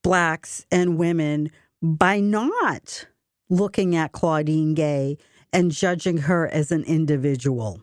blacks 0.02 0.64
and 0.70 0.98
women 0.98 1.50
by 1.82 2.20
not 2.20 3.06
looking 3.48 3.96
at 3.96 4.12
Claudine 4.12 4.74
Gay 4.74 5.16
and 5.52 5.70
judging 5.70 6.18
her 6.18 6.46
as 6.46 6.70
an 6.70 6.84
individual. 6.84 7.82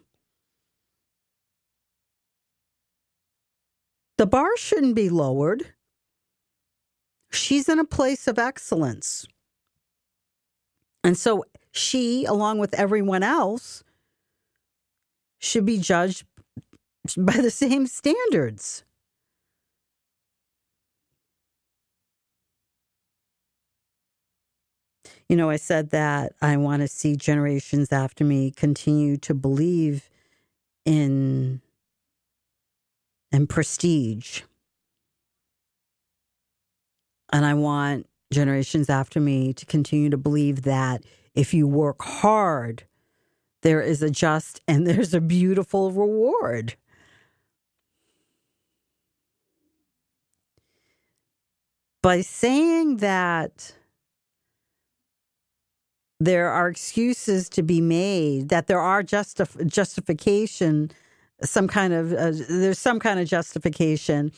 The 4.18 4.28
bar 4.28 4.56
shouldn't 4.58 4.96
be 4.96 5.10
lowered. 5.10 5.74
She's 7.32 7.68
in 7.68 7.80
a 7.80 7.86
place 7.86 8.28
of 8.28 8.40
excellence. 8.40 9.28
And 11.04 11.18
so 11.18 11.44
she, 11.76 12.26
along 12.26 12.58
with 12.58 12.74
everyone 12.74 13.24
else, 13.24 13.84
should 15.40 15.66
be 15.66 15.78
judged 15.78 16.26
by 17.18 17.38
the 17.38 17.52
same 17.52 17.88
standards. 17.88 18.84
you 25.30 25.36
know, 25.36 25.50
I 25.50 25.56
said 25.56 25.90
that 25.90 26.34
I 26.42 26.58
want 26.58 26.82
to 26.82 26.88
see 26.88 27.16
generations 27.16 27.92
after 27.92 28.24
me 28.24 28.52
continue 28.52 29.18
to 29.18 29.34
believe 29.34 30.10
in 30.86 31.62
in 33.32 33.48
prestige. 33.48 34.44
And 37.34 37.44
I 37.44 37.56
want 37.56 38.08
generations 38.32 38.90
after 38.90 39.20
me 39.20 39.52
to 39.54 39.66
continue 39.66 40.10
to 40.10 40.18
believe 40.18 40.62
that 40.62 41.04
if 41.36 41.54
you 41.54 41.68
work 41.68 42.02
hard, 42.02 42.84
there 43.62 43.82
is 43.82 44.02
a 44.02 44.10
just 44.10 44.62
and 44.68 44.88
there's 44.88 45.14
a 45.14 45.22
beautiful 45.22 45.92
reward. 45.92 46.76
By 52.02 52.22
saying 52.22 52.98
that 52.98 53.74
there 56.20 56.50
are 56.50 56.70
excuses 56.70 57.50
to 57.50 57.64
be 57.64 57.82
made 57.82 58.50
that 58.50 58.68
there 58.68 58.80
are 58.80 59.04
justif- 59.04 59.68
justification 59.68 60.92
some 61.42 61.68
kind 61.68 61.94
of 61.94 62.14
uh, 62.14 62.32
there's 62.50 62.80
some 62.80 63.00
kind 63.00 63.20
of 63.20 63.28
justification 63.28 64.32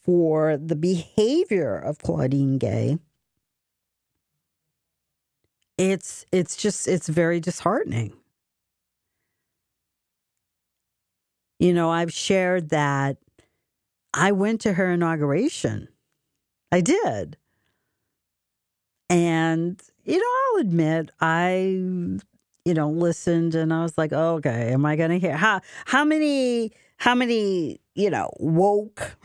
for 0.00 0.56
the 0.56 0.74
behavior 0.74 1.76
of 1.76 1.98
Claudine 1.98 2.58
Gay 2.58 2.98
it's 5.78 6.24
it's 6.32 6.56
just 6.56 6.88
it's 6.88 7.08
very 7.08 7.40
disheartening. 7.40 8.12
You 11.58 11.72
know 11.72 11.90
i've 11.90 12.12
shared 12.12 12.70
that 12.70 13.16
i 14.14 14.32
went 14.32 14.60
to 14.62 14.74
her 14.74 14.90
inauguration. 14.90 15.88
I 16.72 16.80
did. 16.80 17.36
And 19.10 19.80
you 20.04 20.18
know, 20.18 20.26
I'll 20.54 20.60
admit 20.60 21.10
I 21.20 21.56
you 22.64 22.74
know 22.74 22.90
listened 22.90 23.54
and 23.54 23.72
I 23.72 23.82
was 23.82 23.96
like, 23.98 24.12
oh, 24.12 24.34
okay, 24.36 24.72
am 24.72 24.84
I 24.86 24.96
going 24.96 25.10
to 25.10 25.18
hear 25.18 25.36
how 25.36 25.60
how 25.86 26.04
many 26.04 26.72
how 26.96 27.14
many 27.14 27.80
you 27.94 28.10
know 28.10 28.30
woke 28.38 29.16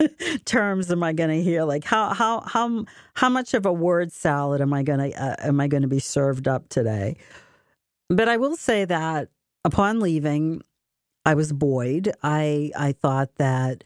terms 0.44 0.90
am 0.90 1.02
I 1.02 1.12
going 1.12 1.30
to 1.30 1.42
hear? 1.42 1.64
Like 1.64 1.84
how 1.84 2.14
how 2.14 2.40
how 2.40 2.84
how 3.14 3.28
much 3.28 3.54
of 3.54 3.66
a 3.66 3.72
word 3.72 4.12
salad 4.12 4.60
am 4.60 4.72
I 4.72 4.82
going 4.82 5.10
to 5.10 5.22
uh, 5.22 5.36
am 5.40 5.60
I 5.60 5.68
going 5.68 5.82
to 5.82 5.88
be 5.88 5.98
served 5.98 6.48
up 6.48 6.68
today? 6.68 7.16
But 8.08 8.28
I 8.28 8.36
will 8.36 8.56
say 8.56 8.84
that 8.84 9.28
upon 9.64 10.00
leaving, 10.00 10.62
I 11.24 11.34
was 11.34 11.52
buoyed. 11.52 12.12
I 12.22 12.70
I 12.76 12.92
thought 12.92 13.34
that 13.36 13.84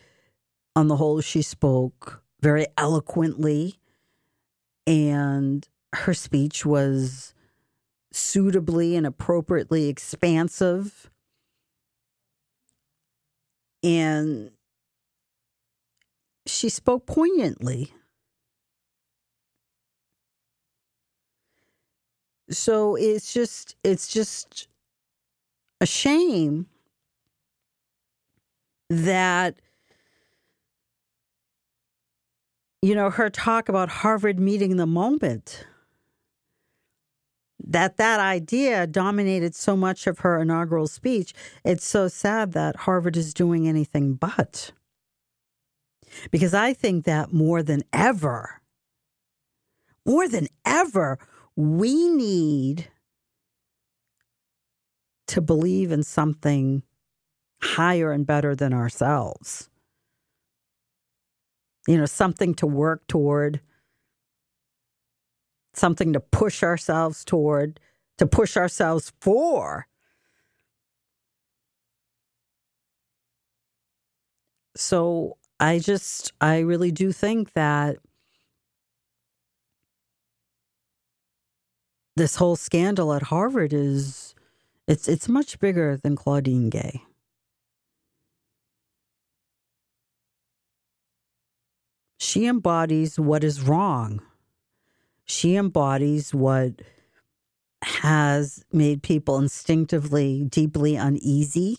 on 0.76 0.88
the 0.88 0.96
whole 0.96 1.20
she 1.20 1.42
spoke 1.42 2.22
very 2.40 2.66
eloquently 2.76 3.78
and 4.86 5.68
her 5.94 6.14
speech 6.14 6.66
was 6.66 7.34
suitably 8.12 8.96
and 8.96 9.06
appropriately 9.06 9.88
expansive. 9.88 11.10
And 13.82 14.50
she 16.62 16.68
spoke 16.68 17.06
poignantly. 17.06 17.92
So 22.50 22.94
it's 22.94 23.34
just 23.34 23.74
it's 23.82 24.06
just 24.06 24.68
a 25.80 25.86
shame 25.86 26.66
that 28.88 29.56
you 32.80 32.94
know 32.94 33.10
her 33.10 33.28
talk 33.28 33.68
about 33.68 33.88
Harvard 33.88 34.38
meeting 34.38 34.76
the 34.76 34.86
moment 34.86 35.66
that 37.58 37.96
that 37.96 38.20
idea 38.20 38.86
dominated 38.86 39.56
so 39.56 39.76
much 39.76 40.06
of 40.06 40.20
her 40.20 40.38
inaugural 40.38 40.86
speech. 40.86 41.34
It's 41.64 41.84
so 41.84 42.06
sad 42.06 42.52
that 42.52 42.76
Harvard 42.76 43.16
is 43.16 43.34
doing 43.34 43.66
anything 43.66 44.14
but. 44.14 44.70
Because 46.30 46.54
I 46.54 46.72
think 46.72 47.04
that 47.04 47.32
more 47.32 47.62
than 47.62 47.82
ever, 47.92 48.60
more 50.06 50.28
than 50.28 50.48
ever, 50.64 51.18
we 51.56 52.08
need 52.08 52.88
to 55.28 55.40
believe 55.40 55.92
in 55.92 56.02
something 56.02 56.82
higher 57.62 58.12
and 58.12 58.26
better 58.26 58.54
than 58.54 58.72
ourselves. 58.72 59.70
You 61.86 61.96
know, 61.98 62.06
something 62.06 62.54
to 62.56 62.66
work 62.66 63.06
toward, 63.06 63.60
something 65.74 66.12
to 66.12 66.20
push 66.20 66.62
ourselves 66.62 67.24
toward, 67.24 67.80
to 68.18 68.26
push 68.26 68.56
ourselves 68.56 69.12
for. 69.20 69.86
So 74.76 75.36
I 75.62 75.78
just, 75.78 76.32
I 76.40 76.58
really 76.58 76.90
do 76.90 77.12
think 77.12 77.52
that 77.52 77.98
this 82.16 82.36
whole 82.36 82.56
scandal 82.56 83.12
at 83.12 83.22
Harvard 83.22 83.72
is 83.72 84.34
it's 84.88 85.06
it's 85.06 85.28
much 85.28 85.60
bigger 85.60 85.96
than 85.96 86.16
Claudine 86.16 86.68
Gay. 86.68 87.02
She 92.18 92.46
embodies 92.46 93.20
what 93.20 93.44
is 93.44 93.60
wrong. 93.62 94.20
She 95.24 95.54
embodies 95.54 96.34
what 96.34 96.82
has 97.82 98.64
made 98.72 99.04
people 99.04 99.38
instinctively 99.38 100.44
deeply 100.44 100.96
uneasy 100.96 101.78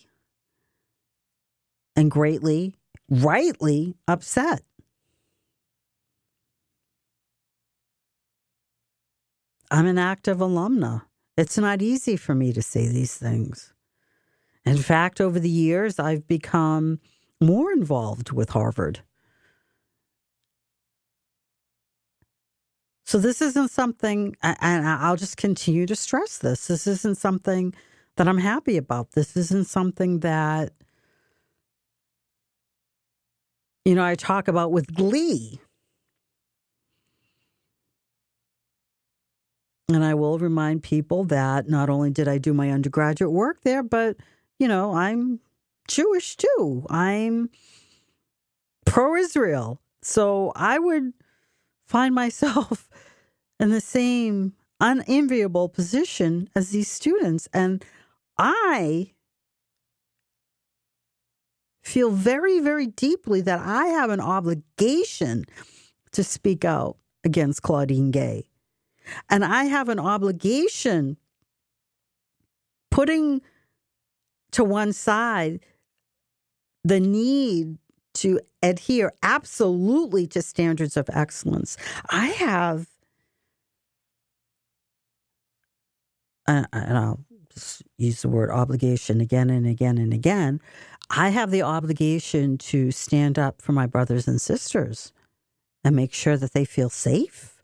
and 1.97 2.09
greatly, 2.09 2.75
rightly 3.13 3.95
upset. 4.07 4.63
I'm 9.69 9.85
an 9.85 9.97
active 9.97 10.37
alumna. 10.37 11.03
It's 11.37 11.57
not 11.57 11.81
easy 11.81 12.15
for 12.15 12.35
me 12.35 12.53
to 12.53 12.61
say 12.61 12.87
these 12.87 13.15
things. 13.15 13.73
In 14.65 14.77
fact, 14.77 15.19
over 15.19 15.39
the 15.39 15.49
years, 15.49 15.99
I've 15.99 16.27
become 16.27 16.99
more 17.41 17.71
involved 17.71 18.31
with 18.31 18.49
Harvard. 18.49 19.01
So, 23.05 23.17
this 23.17 23.41
isn't 23.41 23.69
something, 23.69 24.35
and 24.41 24.87
I'll 24.87 25.17
just 25.17 25.37
continue 25.37 25.85
to 25.85 25.95
stress 25.95 26.37
this. 26.37 26.67
This 26.67 26.87
isn't 26.87 27.17
something 27.17 27.73
that 28.15 28.27
I'm 28.27 28.37
happy 28.37 28.77
about. 28.77 29.11
This 29.11 29.35
isn't 29.35 29.67
something 29.67 30.19
that, 30.21 30.71
you 33.85 33.95
know, 33.95 34.03
I 34.03 34.15
talk 34.15 34.47
about 34.47 34.71
with 34.71 34.93
glee. 34.93 35.59
And 39.89 40.03
I 40.03 40.13
will 40.13 40.39
remind 40.39 40.83
people 40.83 41.25
that 41.25 41.69
not 41.69 41.89
only 41.89 42.09
did 42.09 42.27
I 42.27 42.37
do 42.37 42.53
my 42.53 42.71
undergraduate 42.71 43.31
work 43.31 43.61
there, 43.63 43.83
but, 43.83 44.15
you 44.57 44.67
know, 44.67 44.95
I'm 44.95 45.39
Jewish 45.87 46.37
too. 46.37 46.85
I'm 46.89 47.49
pro 48.85 49.15
Israel. 49.15 49.81
So 50.01 50.53
I 50.55 50.79
would 50.79 51.13
find 51.87 52.15
myself 52.15 52.89
in 53.59 53.69
the 53.69 53.81
same 53.81 54.53
unenviable 54.79 55.69
position 55.69 56.49
as 56.55 56.69
these 56.69 56.89
students. 56.89 57.47
And 57.53 57.83
I 58.37 59.12
feel 61.83 62.09
very, 62.09 62.59
very 62.59 62.87
deeply 62.87 63.41
that 63.41 63.59
I 63.59 63.87
have 63.87 64.09
an 64.09 64.19
obligation 64.21 65.45
to 66.13 66.23
speak 66.23 66.65
out 66.65 66.97
against 67.23 67.61
Claudine 67.61 68.09
Gay. 68.11 68.47
And 69.29 69.43
I 69.43 69.65
have 69.65 69.89
an 69.89 69.99
obligation 69.99 71.17
putting 72.89 73.41
to 74.51 74.63
one 74.63 74.93
side 74.93 75.59
the 76.83 76.99
need 76.99 77.77
to 78.13 78.39
adhere 78.61 79.11
absolutely 79.23 80.27
to 80.27 80.41
standards 80.41 80.95
of 80.95 81.09
excellence. 81.11 81.75
I 82.09 82.27
have, 82.27 82.87
and 86.47 86.67
I'll 86.71 87.19
use 87.97 88.21
the 88.21 88.29
word 88.29 88.49
obligation 88.49 89.21
again 89.21 89.49
and 89.49 89.65
again 89.67 89.97
and 89.97 90.13
again. 90.13 90.59
I 91.09 91.29
have 91.29 91.51
the 91.51 91.61
obligation 91.61 92.57
to 92.59 92.91
stand 92.91 93.37
up 93.37 93.61
for 93.61 93.71
my 93.71 93.85
brothers 93.85 94.27
and 94.27 94.41
sisters 94.41 95.11
and 95.83 95.95
make 95.95 96.13
sure 96.13 96.37
that 96.37 96.53
they 96.53 96.65
feel 96.65 96.89
safe 96.89 97.61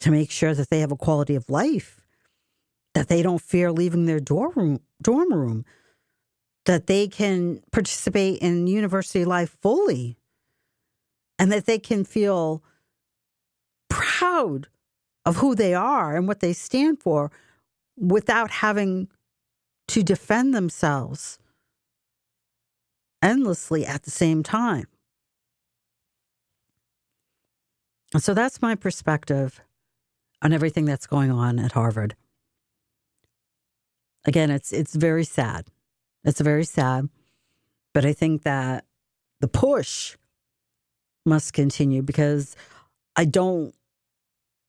to 0.00 0.10
make 0.10 0.30
sure 0.30 0.54
that 0.54 0.68
they 0.68 0.80
have 0.80 0.92
a 0.92 0.96
quality 0.96 1.34
of 1.34 1.48
life, 1.48 2.00
that 2.94 3.08
they 3.08 3.22
don't 3.22 3.40
fear 3.40 3.70
leaving 3.70 4.06
their 4.06 4.20
dorm 4.20 4.52
room, 4.56 4.80
dorm 5.00 5.32
room, 5.32 5.64
that 6.66 6.86
they 6.86 7.06
can 7.06 7.60
participate 7.70 8.38
in 8.40 8.66
university 8.66 9.24
life 9.24 9.56
fully, 9.60 10.16
and 11.38 11.52
that 11.52 11.66
they 11.66 11.78
can 11.78 12.04
feel 12.04 12.62
proud 13.88 14.68
of 15.24 15.36
who 15.36 15.54
they 15.54 15.74
are 15.74 16.16
and 16.16 16.26
what 16.26 16.40
they 16.40 16.52
stand 16.52 17.00
for 17.00 17.30
without 17.96 18.50
having 18.50 19.08
to 19.88 20.02
defend 20.02 20.54
themselves 20.54 21.38
endlessly 23.22 23.86
at 23.86 24.02
the 24.02 24.10
same 24.10 24.42
time. 24.42 24.86
so 28.18 28.34
that's 28.34 28.60
my 28.60 28.74
perspective 28.74 29.62
on 30.42 30.52
everything 30.52 30.84
that's 30.84 31.06
going 31.06 31.30
on 31.30 31.58
at 31.58 31.72
Harvard. 31.72 32.14
Again, 34.26 34.50
it's 34.50 34.70
it's 34.70 34.94
very 34.94 35.24
sad. 35.24 35.68
It's 36.22 36.40
very 36.40 36.64
sad, 36.64 37.08
but 37.94 38.04
I 38.04 38.12
think 38.12 38.42
that 38.42 38.84
the 39.40 39.48
push 39.48 40.16
must 41.24 41.52
continue 41.52 42.02
because 42.02 42.54
I 43.16 43.24
don't 43.24 43.74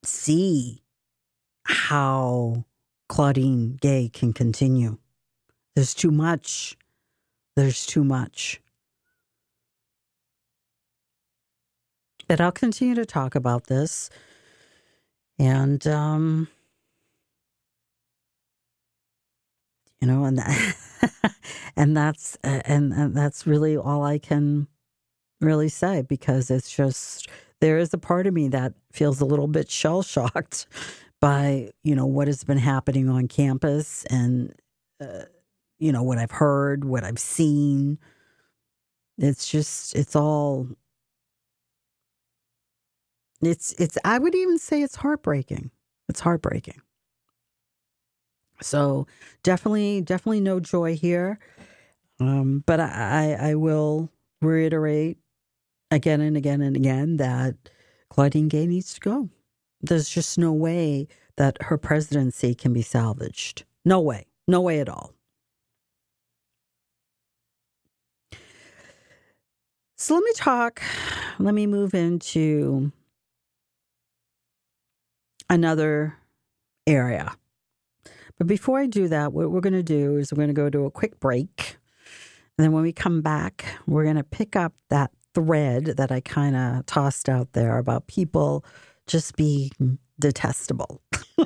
see 0.03 0.81
how 1.65 2.65
Claudine 3.13 3.77
Gay 3.79 4.09
can 4.11 4.33
continue. 4.33 4.97
There's 5.75 5.93
too 5.93 6.09
much. 6.09 6.75
There's 7.55 7.85
too 7.85 8.03
much. 8.03 8.59
But 12.27 12.41
I'll 12.41 12.51
continue 12.51 12.95
to 12.95 13.05
talk 13.05 13.35
about 13.35 13.67
this 13.67 14.09
and 15.37 15.85
um, 15.85 16.47
you 20.01 20.07
know, 20.07 20.23
and 20.23 20.39
that, 20.39 20.75
and 21.75 21.95
that's 21.95 22.35
and, 22.43 22.93
and 22.93 23.15
that's 23.15 23.45
really 23.45 23.77
all 23.77 24.01
I 24.01 24.17
can 24.17 24.65
really 25.39 25.69
say 25.69 26.01
because 26.01 26.49
it's 26.49 26.75
just 26.75 27.27
there 27.61 27.77
is 27.77 27.93
a 27.93 27.99
part 27.99 28.25
of 28.25 28.33
me 28.33 28.47
that 28.47 28.73
feels 28.91 29.21
a 29.21 29.25
little 29.25 29.47
bit 29.47 29.69
shell 29.69 30.01
shocked 30.01 30.65
by 31.23 31.71
you 31.85 31.95
know 31.95 32.05
what 32.05 32.27
has 32.27 32.43
been 32.43 32.57
happening 32.57 33.07
on 33.07 33.29
campus 33.29 34.03
and 34.09 34.53
uh, 34.99 35.23
you 35.79 35.89
know 35.89 36.03
what 36.03 36.17
I've 36.17 36.31
heard, 36.31 36.83
what 36.83 37.05
I've 37.05 37.17
seen. 37.17 37.97
It's 39.17 39.49
just 39.49 39.95
it's 39.95 40.17
all 40.17 40.67
it's 43.41 43.71
it's 43.79 43.97
I 44.03 44.19
would 44.19 44.35
even 44.35 44.57
say 44.59 44.81
it's 44.81 44.97
heartbreaking. 44.97 45.71
It's 46.09 46.19
heartbreaking. 46.19 46.81
So 48.61 49.07
definitely, 49.43 50.01
definitely 50.01 50.41
no 50.41 50.59
joy 50.59 50.97
here. 50.97 51.39
Um, 52.19 52.63
but 52.65 52.81
I, 52.81 53.37
I 53.39 53.55
will 53.55 54.09
reiterate 54.41 55.19
again 55.89 56.19
and 56.19 56.35
again 56.35 56.61
and 56.61 56.75
again 56.75 57.17
that 57.17 57.55
Claudine 58.09 58.49
Gay 58.49 58.67
needs 58.67 58.93
to 58.95 58.99
go. 58.99 59.29
There's 59.83 60.09
just 60.09 60.37
no 60.37 60.53
way 60.53 61.07
that 61.35 61.57
her 61.63 61.77
presidency 61.77 62.55
can 62.55 62.71
be 62.71 62.81
salvaged. 62.81 63.65
No 63.83 63.99
way. 63.99 64.27
No 64.47 64.61
way 64.61 64.79
at 64.79 64.87
all. 64.87 65.13
So 69.97 70.15
let 70.15 70.23
me 70.23 70.31
talk, 70.35 70.81
let 71.39 71.53
me 71.53 71.65
move 71.65 71.93
into 71.93 72.91
another 75.49 76.17
area. 76.85 77.35
But 78.37 78.47
before 78.47 78.79
I 78.79 78.87
do 78.87 79.07
that, 79.07 79.31
what 79.31 79.51
we're 79.51 79.61
going 79.61 79.73
to 79.73 79.83
do 79.83 80.17
is 80.17 80.31
we're 80.31 80.37
going 80.37 80.47
to 80.47 80.53
go 80.53 80.69
to 80.69 80.85
a 80.85 80.91
quick 80.91 81.19
break. 81.19 81.77
And 82.57 82.65
then 82.65 82.71
when 82.71 82.83
we 82.83 82.91
come 82.91 83.21
back, 83.21 83.65
we're 83.87 84.03
going 84.03 84.17
to 84.17 84.23
pick 84.23 84.55
up 84.55 84.73
that 84.89 85.11
thread 85.33 85.85
that 85.97 86.11
I 86.11 86.19
kind 86.19 86.55
of 86.55 86.85
tossed 86.85 87.29
out 87.29 87.53
there 87.53 87.77
about 87.77 88.07
people 88.07 88.65
just 89.07 89.35
being 89.35 89.99
detestable. 90.19 91.01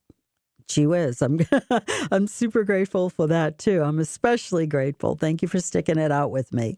gee 0.67 0.86
whiz, 0.86 1.22
I'm 1.22 1.39
I'm 2.12 2.28
super 2.28 2.65
grateful 2.65 3.10
for 3.10 3.28
that 3.28 3.60
too. 3.60 3.82
I'm 3.82 3.98
especially 4.00 4.67
grateful. 4.67 5.15
Thank 5.15 5.41
you 5.41 5.48
for 5.48 5.62
sticking 5.62 5.98
it 5.98 6.12
out 6.12 6.32
with 6.32 6.52
me. 6.52 6.78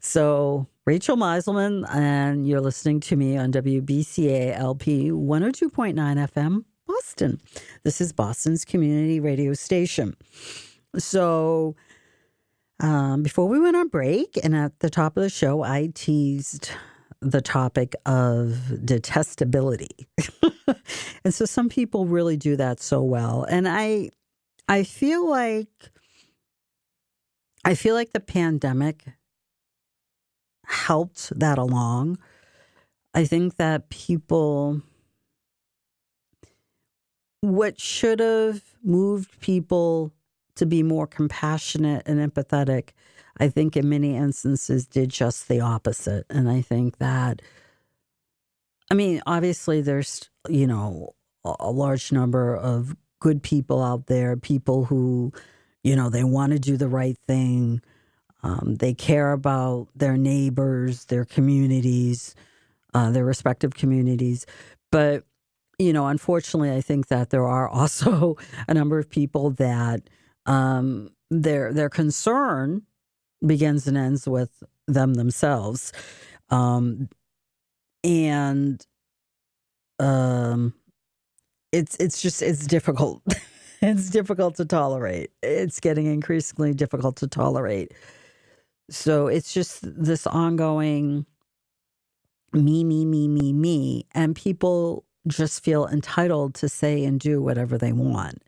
So 0.00 0.66
Rachel 0.86 1.18
Miselman, 1.18 1.84
and 1.94 2.48
you're 2.48 2.62
listening 2.62 3.00
to 3.00 3.16
me 3.16 3.36
on 3.36 3.52
WBCA 3.52 4.58
LP 4.58 5.10
102.9 5.10 5.94
FM, 5.94 6.64
Boston. 6.86 7.38
This 7.82 8.00
is 8.00 8.14
Boston's 8.14 8.64
community 8.64 9.20
radio 9.20 9.52
station. 9.52 10.16
So 10.96 11.76
um, 12.80 13.22
before 13.22 13.46
we 13.46 13.60
went 13.60 13.76
on 13.76 13.88
break, 13.88 14.38
and 14.42 14.56
at 14.56 14.78
the 14.80 14.90
top 14.90 15.16
of 15.16 15.22
the 15.22 15.30
show, 15.30 15.62
I 15.62 15.90
teased 15.94 16.70
the 17.20 17.42
topic 17.42 17.94
of 18.06 18.58
detestability. 18.72 20.06
and 21.24 21.34
so 21.34 21.44
some 21.44 21.68
people 21.68 22.06
really 22.06 22.36
do 22.36 22.56
that 22.56 22.80
so 22.80 23.02
well. 23.02 23.44
And 23.44 23.68
I 23.68 24.10
I 24.68 24.84
feel 24.84 25.28
like 25.28 25.68
I 27.64 27.74
feel 27.74 27.94
like 27.94 28.12
the 28.12 28.20
pandemic 28.20 29.04
helped 30.64 31.38
that 31.38 31.58
along. 31.58 32.18
I 33.12 33.24
think 33.24 33.56
that 33.56 33.90
people 33.90 34.80
what 37.42 37.80
should 37.80 38.20
have 38.20 38.62
moved 38.82 39.40
people 39.40 40.12
to 40.60 40.66
be 40.66 40.82
more 40.82 41.06
compassionate 41.06 42.02
and 42.04 42.20
empathetic, 42.20 42.90
I 43.38 43.48
think 43.48 43.78
in 43.78 43.88
many 43.88 44.14
instances 44.14 44.86
did 44.86 45.08
just 45.08 45.48
the 45.48 45.60
opposite. 45.60 46.26
And 46.28 46.50
I 46.50 46.60
think 46.60 46.98
that, 46.98 47.40
I 48.90 48.94
mean, 48.94 49.22
obviously 49.26 49.80
there's, 49.80 50.28
you 50.50 50.66
know, 50.66 51.14
a 51.46 51.70
large 51.70 52.12
number 52.12 52.54
of 52.54 52.94
good 53.20 53.42
people 53.42 53.82
out 53.82 54.06
there, 54.06 54.36
people 54.36 54.84
who, 54.84 55.32
you 55.82 55.96
know, 55.96 56.10
they 56.10 56.24
want 56.24 56.52
to 56.52 56.58
do 56.58 56.76
the 56.76 56.88
right 56.88 57.16
thing. 57.26 57.80
Um, 58.42 58.76
they 58.78 58.92
care 58.92 59.32
about 59.32 59.88
their 59.96 60.18
neighbors, 60.18 61.06
their 61.06 61.24
communities, 61.24 62.34
uh, 62.92 63.10
their 63.10 63.24
respective 63.24 63.72
communities. 63.72 64.44
But, 64.92 65.24
you 65.78 65.94
know, 65.94 66.08
unfortunately, 66.08 66.70
I 66.70 66.82
think 66.82 67.08
that 67.08 67.30
there 67.30 67.46
are 67.46 67.66
also 67.70 68.36
a 68.68 68.74
number 68.74 68.98
of 68.98 69.08
people 69.08 69.52
that 69.52 70.02
um, 70.50 71.10
their 71.30 71.72
their 71.72 71.90
concern 71.90 72.82
begins 73.46 73.88
and 73.88 73.96
ends 73.98 74.28
with 74.28 74.62
them 74.88 75.14
themselves, 75.14 75.92
um, 76.50 77.08
and 78.04 78.84
um, 79.98 80.74
it's 81.72 81.96
it's 81.96 82.22
just 82.22 82.42
it's 82.42 82.66
difficult. 82.66 83.22
it's 83.82 84.10
difficult 84.10 84.56
to 84.56 84.64
tolerate. 84.66 85.30
It's 85.42 85.80
getting 85.80 86.06
increasingly 86.06 86.74
difficult 86.74 87.16
to 87.18 87.28
tolerate. 87.28 87.92
So 88.90 89.28
it's 89.28 89.54
just 89.54 89.80
this 89.82 90.26
ongoing 90.26 91.26
me, 92.52 92.84
me, 92.84 93.04
me, 93.06 93.28
me, 93.28 93.52
me, 93.52 94.06
and 94.14 94.36
people 94.36 95.04
just 95.28 95.64
feel 95.64 95.86
entitled 95.88 96.54
to 96.56 96.68
say 96.68 97.04
and 97.04 97.20
do 97.20 97.42
whatever 97.42 97.78
they 97.78 97.92
want. 97.92 98.42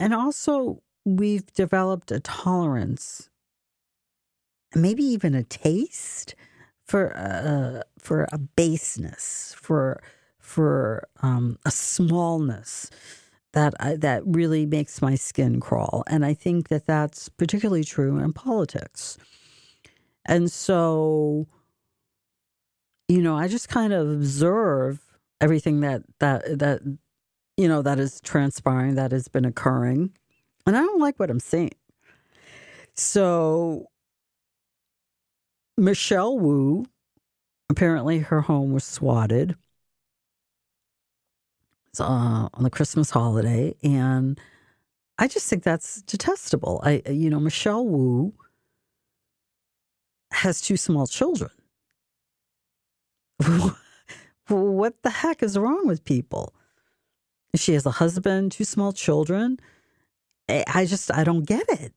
And 0.00 0.14
also, 0.14 0.82
we've 1.04 1.46
developed 1.54 2.10
a 2.10 2.20
tolerance, 2.20 3.28
maybe 4.74 5.02
even 5.02 5.34
a 5.34 5.42
taste 5.42 6.34
for 6.84 7.16
uh, 7.16 7.82
for 7.98 8.26
a 8.32 8.38
baseness, 8.38 9.54
for 9.58 10.02
for 10.38 11.08
um, 11.22 11.58
a 11.66 11.70
smallness 11.70 12.90
that 13.52 13.74
I, 13.80 13.96
that 13.96 14.22
really 14.26 14.66
makes 14.66 15.02
my 15.02 15.14
skin 15.14 15.60
crawl, 15.60 16.04
and 16.06 16.24
I 16.24 16.34
think 16.34 16.68
that 16.68 16.86
that's 16.86 17.28
particularly 17.28 17.84
true 17.84 18.18
in 18.18 18.32
politics. 18.32 19.18
And 20.24 20.52
so, 20.52 21.48
you 23.08 23.22
know, 23.22 23.36
I 23.36 23.48
just 23.48 23.68
kind 23.68 23.92
of 23.92 24.08
observe 24.10 25.00
everything 25.40 25.80
that 25.80 26.02
that 26.20 26.58
that 26.58 26.98
you 27.58 27.68
know, 27.68 27.82
that 27.82 27.98
is 27.98 28.20
transpiring, 28.20 28.94
that 28.94 29.10
has 29.10 29.26
been 29.26 29.44
occurring. 29.44 30.12
And 30.64 30.76
I 30.76 30.80
don't 30.80 31.00
like 31.00 31.18
what 31.18 31.28
I'm 31.28 31.40
seeing. 31.40 31.72
So, 32.94 33.88
Michelle 35.76 36.38
Wu, 36.38 36.86
apparently 37.68 38.20
her 38.20 38.42
home 38.42 38.72
was 38.72 38.84
swatted 38.84 39.56
uh, 41.98 42.48
on 42.54 42.62
the 42.62 42.70
Christmas 42.70 43.10
holiday. 43.10 43.74
And 43.82 44.40
I 45.18 45.26
just 45.26 45.48
think 45.48 45.64
that's 45.64 46.00
detestable. 46.02 46.80
I, 46.84 47.02
you 47.10 47.28
know, 47.28 47.40
Michelle 47.40 47.84
Wu 47.84 48.32
has 50.30 50.60
two 50.60 50.76
small 50.76 51.08
children. 51.08 51.50
what 54.48 55.02
the 55.02 55.10
heck 55.10 55.42
is 55.42 55.58
wrong 55.58 55.88
with 55.88 56.04
people? 56.04 56.52
She 57.54 57.72
has 57.74 57.86
a 57.86 57.90
husband, 57.90 58.52
two 58.52 58.64
small 58.64 58.92
children. 58.92 59.58
I 60.48 60.86
just, 60.86 61.12
I 61.12 61.24
don't 61.24 61.46
get 61.46 61.68
it. 61.68 61.92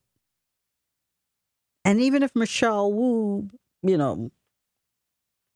And 1.83 1.99
even 2.01 2.23
if 2.23 2.35
Michelle 2.35 2.91
Wu, 2.91 3.49
you 3.81 3.97
know, 3.97 4.31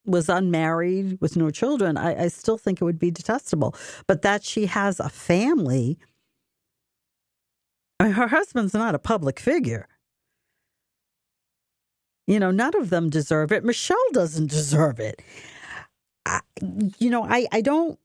was 0.06 0.30
unmarried 0.30 1.18
with 1.22 1.36
no 1.36 1.50
children, 1.50 1.98
I, 1.98 2.24
I 2.24 2.28
still 2.28 2.58
think 2.58 2.82
it 2.82 2.86
would 2.86 3.00
be 3.00 3.12
detestable. 3.12 3.76
But 4.08 4.22
that 4.22 4.44
she 4.44 4.66
has 4.68 5.00
a 5.00 5.10
family, 5.10 5.98
I 8.00 8.06
mean, 8.06 8.14
her 8.14 8.28
husband's 8.28 8.74
not 8.74 8.96
a 8.96 9.00
public 9.00 9.40
figure. 9.40 9.88
You 12.28 12.40
know, 12.40 12.52
none 12.52 12.76
of 12.76 12.90
them 12.90 13.10
deserve 13.10 13.52
it. 13.52 13.64
Michelle 13.64 13.98
doesn't 14.12 14.50
deserve 14.50 15.00
it. 15.00 15.22
I, 16.26 16.42
you 16.98 17.10
know, 17.10 17.24
I, 17.24 17.48
I 17.52 17.62
don't 17.62 18.00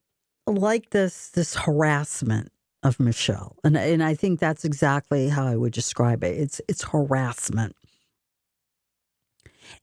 like 0.55 0.91
this 0.91 1.29
this 1.29 1.55
harassment 1.55 2.51
of 2.83 2.99
Michelle. 3.01 3.57
And 3.65 3.77
and 3.77 4.03
I 4.03 4.15
think 4.15 4.41
that's 4.41 4.65
exactly 4.65 5.29
how 5.29 5.47
I 5.47 5.57
would 5.57 5.73
describe 5.73 6.25
it. 6.25 6.39
It's 6.39 6.61
it's 6.69 6.85
harassment. 6.85 7.77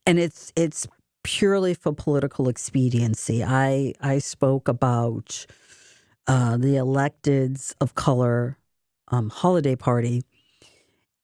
And 0.06 0.20
it's 0.20 0.52
it's 0.56 0.88
purely 1.24 1.74
for 1.74 1.94
political 1.94 2.50
expediency. 2.50 3.44
I 3.44 3.94
I 4.02 4.20
spoke 4.20 4.68
about 4.68 5.46
uh, 6.28 6.58
the 6.58 6.76
electeds 6.76 7.74
of 7.80 7.96
color 7.96 8.58
um, 9.10 9.30
holiday 9.30 9.76
party. 9.76 10.24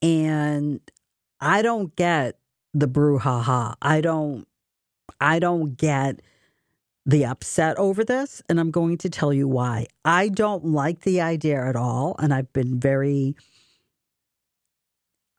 And 0.02 0.80
I 1.40 1.62
don't 1.62 1.96
get 1.96 2.38
the 2.74 2.88
brouhaha. 2.88 3.76
I 3.82 4.02
don't 4.02 4.48
I 5.20 5.40
don't 5.40 5.78
get 5.78 6.22
the 7.06 7.26
upset 7.26 7.78
over 7.78 8.04
this, 8.04 8.42
and 8.48 8.60
I'm 8.60 8.72
going 8.72 8.98
to 9.00 9.10
tell 9.10 9.34
you 9.34 9.48
why. 9.48 9.88
I 10.06 10.30
don't 10.30 10.66
like 10.66 11.02
the 11.02 11.22
idea 11.22 11.66
at 11.66 11.76
all, 11.76 12.16
and 12.20 12.34
I've 12.34 12.52
been 12.54 12.80
very 12.80 13.36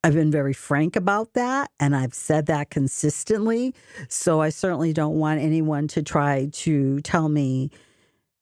I've 0.04 0.12
been 0.12 0.30
very 0.30 0.52
frank 0.52 0.96
about 0.96 1.32
that, 1.32 1.70
and 1.80 1.96
I've 1.96 2.12
said 2.12 2.44
that 2.46 2.68
consistently. 2.68 3.74
So 4.10 4.42
I 4.42 4.50
certainly 4.50 4.92
don't 4.92 5.18
want 5.18 5.40
anyone 5.40 5.88
to 5.88 6.02
try 6.02 6.50
to 6.52 7.00
tell 7.00 7.30
me 7.30 7.70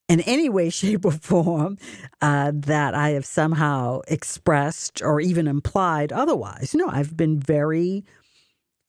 in 0.08 0.20
any 0.22 0.48
way, 0.48 0.70
shape, 0.70 1.04
or 1.04 1.12
form 1.12 1.78
uh, 2.20 2.50
that 2.52 2.96
I 2.96 3.10
have 3.10 3.24
somehow 3.24 4.00
expressed 4.08 5.02
or 5.02 5.20
even 5.20 5.46
implied 5.46 6.10
otherwise. 6.10 6.74
No, 6.74 6.88
I've 6.88 7.16
been 7.16 7.38
very 7.38 8.04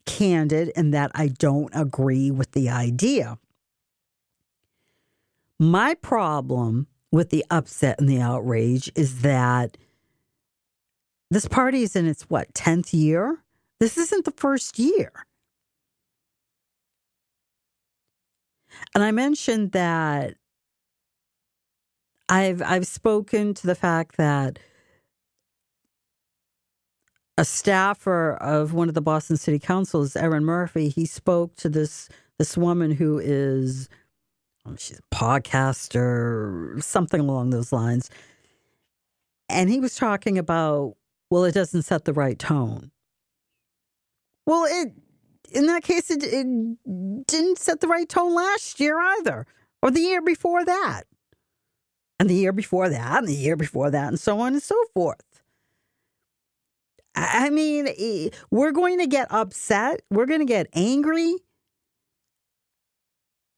candid 0.08 0.70
in 0.76 0.90
that 0.92 1.12
I 1.14 1.28
don't 1.28 1.70
agree 1.76 2.32
with 2.32 2.54
the 2.54 2.70
idea. 2.72 3.38
My 5.60 5.94
problem 5.96 6.88
with 7.12 7.30
the 7.30 7.46
upset 7.50 8.00
and 8.00 8.10
the 8.10 8.20
outrage 8.20 8.92
is 8.96 9.22
that 9.22 9.78
this 11.30 11.48
party 11.48 11.84
is 11.84 11.96
in 11.96 12.08
its 12.08 12.24
what, 12.24 12.54
10th 12.54 12.94
year? 12.94 13.44
This 13.80 13.98
isn't 13.98 14.26
the 14.26 14.32
first 14.32 14.80
year. 14.80 15.12
And 18.96 19.04
I 19.04 19.12
mentioned 19.12 19.72
that 19.72 20.36
I've 22.30 22.62
I've 22.62 22.88
spoken 22.88 23.54
to 23.56 23.68
the 23.68 23.76
fact 23.76 24.18
that 24.18 24.60
a 27.38 27.46
staffer 27.46 28.36
of 28.36 28.74
one 28.74 28.88
of 28.88 28.96
the 28.96 29.02
Boston 29.02 29.38
City 29.38 29.60
Councils, 29.60 30.16
Erin 30.16 30.46
Murphy, 30.46 30.90
he 30.90 31.06
spoke 31.06 31.56
to 31.58 31.70
this 31.70 32.10
this 32.40 32.58
woman 32.58 32.92
who 32.92 33.20
is 33.20 33.90
Um, 34.66 34.78
she's 34.78 35.00
a 35.00 35.16
podcaster, 35.16 36.82
something 36.82 37.20
along 37.20 37.50
those 37.50 37.72
lines. 37.72 38.10
And 39.50 39.70
he 39.70 39.80
was 39.80 39.96
talking 39.96 40.38
about, 40.38 40.96
well, 41.30 41.44
it 41.44 41.54
doesn't 41.54 41.84
set 41.84 42.06
the 42.06 42.14
right 42.14 42.40
tone. 42.40 42.92
Well, 44.46 44.66
it 44.68 44.94
in 45.54 45.68
that 45.68 45.84
case, 45.84 46.10
it, 46.10 46.24
it 46.24 46.48
didn't 47.28 47.58
set 47.58 47.80
the 47.80 47.88
right 47.88 48.10
tone 48.10 48.34
last 48.34 48.80
year 48.80 49.00
either, 49.00 49.46
or 49.82 49.92
the 49.92 50.02
year 50.02 50.22
before 50.22 50.66
that, 50.66 51.04
and 52.20 52.30
the 52.30 52.36
year 52.36 52.52
before 52.52 52.90
that, 52.90 53.20
and 53.20 53.28
the 53.28 53.36
year 53.36 53.56
before 53.56 53.92
that, 53.92 54.08
and 54.08 54.20
so 54.20 54.40
on 54.40 54.54
and 54.54 54.64
so 54.64 54.82
forth. 54.94 55.22
I 57.16 57.52
mean, 57.52 57.88
eh, 57.88 58.30
we're 58.50 58.72
going 58.72 58.98
to 59.00 59.08
get 59.08 59.28
upset. 59.32 60.02
We're 60.10 60.26
going 60.26 60.40
to 60.40 60.46
get 60.46 60.68
angry. 60.74 61.36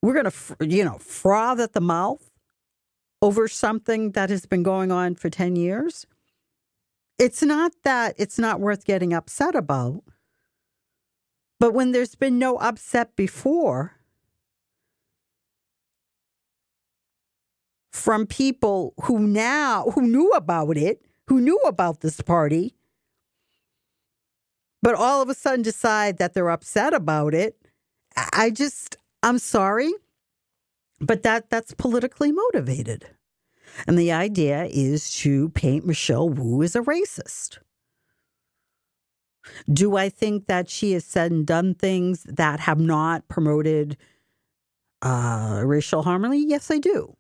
We're 0.06 0.22
going 0.22 0.32
to, 0.32 0.68
you 0.68 0.86
know, 0.86 1.00
froth 1.00 1.60
at 1.60 1.74
the 1.74 1.82
mouth 1.82 2.32
over 3.24 3.48
something 3.48 4.12
that 4.12 4.30
has 4.30 4.46
been 4.46 4.62
going 4.62 4.92
on 4.92 5.16
for 5.16 5.32
10 5.32 5.56
years. 5.56 6.06
It's 7.18 7.42
not 7.42 7.72
that 7.84 8.14
it's 8.20 8.38
not 8.38 8.60
worth 8.60 8.86
getting 8.86 9.14
upset 9.14 9.56
about. 9.56 10.04
But 11.60 11.74
when 11.74 11.92
there's 11.92 12.14
been 12.14 12.38
no 12.38 12.58
upset 12.58 13.16
before 13.16 13.94
from 17.92 18.28
people 18.28 18.94
who 19.06 19.18
now, 19.18 19.86
who 19.96 20.04
knew 20.04 20.30
about 20.34 20.78
it, 20.78 21.02
who 21.26 21.42
knew 21.42 21.58
about 21.66 22.02
this 22.02 22.22
party, 22.22 22.76
but 24.84 24.94
all 24.94 25.24
of 25.24 25.30
a 25.30 25.34
sudden 25.34 25.64
decide 25.64 26.20
that 26.20 26.36
they're 26.36 26.52
upset 26.52 26.94
about 26.94 27.34
it. 27.34 27.58
I 28.34 28.52
just, 28.52 28.98
I'm 29.26 29.40
sorry, 29.40 29.92
but 31.02 31.24
that 31.24 31.50
that's 31.50 31.74
politically 31.74 32.32
motivated. 32.32 33.08
And 33.88 33.98
the 33.98 34.12
idea 34.12 34.66
is 34.66 35.16
to 35.18 35.50
paint 35.50 35.84
Michelle 35.84 36.30
Wu 36.30 36.62
as 36.62 36.76
a 36.76 36.82
racist. 36.82 37.58
Do 39.72 39.98
I 39.98 40.10
think 40.10 40.46
that 40.46 40.70
she 40.70 40.92
has 40.92 41.06
said 41.06 41.32
and 41.32 41.46
done 41.46 41.74
things 41.74 42.22
that 42.24 42.60
have 42.60 42.80
not 42.80 43.28
promoted 43.28 43.98
uh, 45.02 45.64
racial 45.66 46.04
harmony? 46.04 46.46
Yes, 46.48 46.70
I 46.70 46.78
do. 46.78 47.18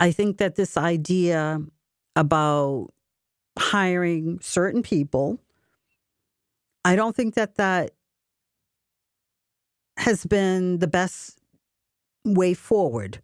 I 0.00 0.10
think 0.10 0.38
that 0.38 0.56
this 0.56 0.76
idea 0.76 1.60
about 2.16 2.88
hiring 3.56 4.40
certain 4.42 4.82
people 4.82 5.38
I 6.84 6.96
don't 6.96 7.14
think 7.14 7.34
that 7.34 7.56
that 7.56 7.92
has 10.02 10.26
been 10.26 10.80
the 10.80 10.88
best 10.88 11.38
way 12.24 12.54
forward 12.54 13.22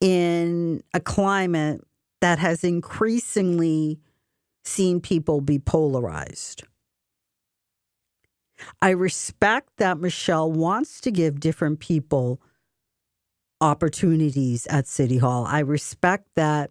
in 0.00 0.82
a 0.94 1.00
climate 1.00 1.82
that 2.22 2.38
has 2.38 2.64
increasingly 2.64 4.00
seen 4.64 5.00
people 5.00 5.42
be 5.42 5.58
polarized. 5.58 6.62
I 8.80 8.90
respect 8.90 9.68
that 9.76 9.98
Michelle 9.98 10.50
wants 10.50 11.02
to 11.02 11.10
give 11.10 11.38
different 11.38 11.80
people 11.80 12.40
opportunities 13.60 14.66
at 14.68 14.86
City 14.86 15.18
Hall. 15.18 15.44
I 15.44 15.58
respect 15.60 16.26
that 16.36 16.70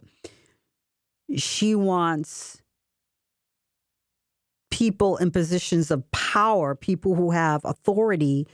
she 1.36 1.76
wants 1.76 2.60
people 4.80 5.18
in 5.18 5.30
positions 5.30 5.90
of 5.90 6.10
power, 6.10 6.74
people 6.74 7.14
who 7.14 7.32
have 7.32 7.60
authority, 7.66 8.46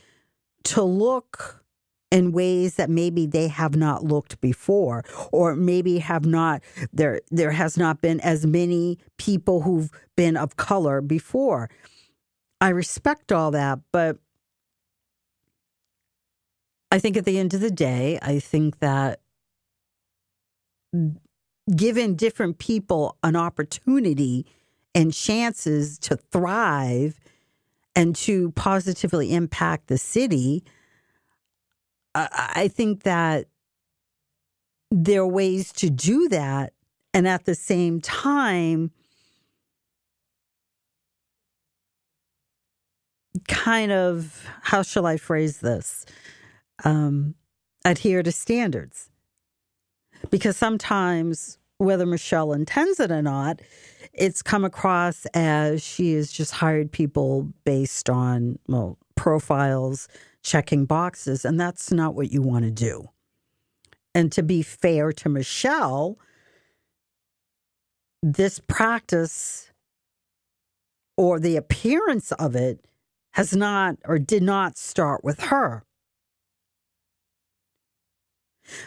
to 0.61 0.83
look 0.83 1.63
in 2.11 2.33
ways 2.33 2.75
that 2.75 2.89
maybe 2.89 3.25
they 3.25 3.47
have 3.47 3.77
not 3.77 4.03
looked 4.03 4.41
before 4.41 5.05
or 5.31 5.55
maybe 5.55 5.99
have 5.99 6.25
not 6.25 6.61
there 6.91 7.21
there 7.31 7.51
has 7.51 7.77
not 7.77 8.01
been 8.01 8.19
as 8.19 8.45
many 8.45 8.97
people 9.17 9.61
who've 9.61 9.89
been 10.17 10.35
of 10.35 10.57
color 10.57 10.99
before. 10.99 11.69
I 12.59 12.69
respect 12.69 13.31
all 13.31 13.51
that 13.51 13.79
but 13.91 14.17
i 16.91 16.97
think 16.97 17.15
at 17.15 17.23
the 17.23 17.37
end 17.37 17.53
of 17.53 17.61
the 17.61 17.69
day 17.69 18.17
i 18.21 18.39
think 18.39 18.79
that 18.79 19.19
giving 21.75 22.15
different 22.15 22.57
people 22.57 23.15
an 23.21 23.35
opportunity 23.35 24.47
and 24.93 25.13
chances 25.13 25.99
to 25.99 26.15
thrive 26.15 27.19
and 27.95 28.15
to 28.15 28.51
positively 28.51 29.33
impact 29.33 29.87
the 29.87 29.97
city, 29.97 30.63
I 32.15 32.69
think 32.73 33.03
that 33.03 33.47
there 34.89 35.21
are 35.21 35.27
ways 35.27 35.71
to 35.73 35.89
do 35.89 36.27
that. 36.29 36.73
And 37.13 37.27
at 37.27 37.45
the 37.45 37.55
same 37.55 38.01
time, 38.01 38.91
kind 43.47 43.91
of, 43.91 44.47
how 44.61 44.81
shall 44.83 45.05
I 45.05 45.17
phrase 45.17 45.59
this? 45.59 46.05
Um, 46.83 47.35
adhere 47.85 48.21
to 48.23 48.31
standards. 48.31 49.09
Because 50.29 50.57
sometimes, 50.57 51.57
whether 51.77 52.05
Michelle 52.05 52.53
intends 52.53 52.99
it 52.99 53.11
or 53.11 53.21
not, 53.21 53.61
it's 54.13 54.41
come 54.41 54.65
across 54.65 55.25
as 55.33 55.83
she 55.83 56.13
has 56.13 56.31
just 56.31 56.51
hired 56.53 56.91
people 56.91 57.51
based 57.65 58.09
on 58.09 58.57
well 58.67 58.97
profiles 59.15 60.07
checking 60.43 60.85
boxes 60.85 61.43
and 61.43 61.59
that's 61.59 61.91
not 61.91 62.15
what 62.15 62.31
you 62.31 62.41
want 62.41 62.65
to 62.65 62.71
do. 62.71 63.09
And 64.15 64.31
to 64.31 64.41
be 64.41 64.61
fair 64.63 65.11
to 65.11 65.29
michelle 65.29 66.17
this 68.23 68.59
practice 68.59 69.71
or 71.17 71.39
the 71.39 71.55
appearance 71.55 72.31
of 72.33 72.55
it 72.55 72.85
has 73.33 73.55
not 73.55 73.97
or 74.05 74.17
did 74.17 74.41
not 74.41 74.77
start 74.77 75.23
with 75.23 75.39
her. 75.41 75.83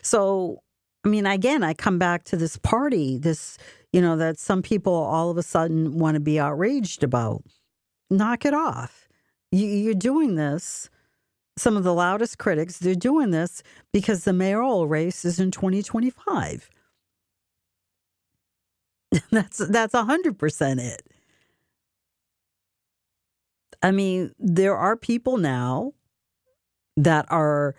So 0.03 0.63
i 1.05 1.09
mean 1.09 1.27
again 1.27 1.63
i 1.63 1.75
come 1.75 1.99
back 1.99 2.25
to 2.25 2.37
this 2.37 2.57
party 2.59 3.19
this 3.19 3.59
you 3.93 4.01
know, 4.01 4.17
that 4.17 4.39
some 4.39 4.63
people 4.63 4.95
all 4.95 5.31
of 5.31 5.37
a 5.37 5.43
sudden 5.43 5.99
want 5.99 6.15
to 6.15 6.21
be 6.21 6.39
outraged 6.39 7.03
about. 7.03 7.43
Knock 8.09 8.45
it 8.45 8.55
off. 8.55 9.09
You, 9.51 9.91
are 9.91 9.95
doing 9.95 10.37
this. 10.37 10.91
Some 11.57 11.77
of 11.77 11.83
the 11.85 11.95
loudest 11.95 12.39
critics, 12.39 12.79
they're 12.79 12.95
doing 12.95 13.31
this 13.33 13.63
because 13.93 14.25
the 14.25 14.33
mayoral 14.33 14.87
race 14.87 15.25
is 15.25 15.41
in 15.41 15.51
2025. 15.51 16.71
that's 19.31 19.59
that's 19.59 19.95
100% 19.95 20.81
it. 20.81 21.03
I 23.83 23.91
mean, 23.91 24.33
there 24.39 24.77
are 24.77 24.97
people 24.97 25.37
now 25.37 25.95
that 26.97 27.27
are 27.29 27.75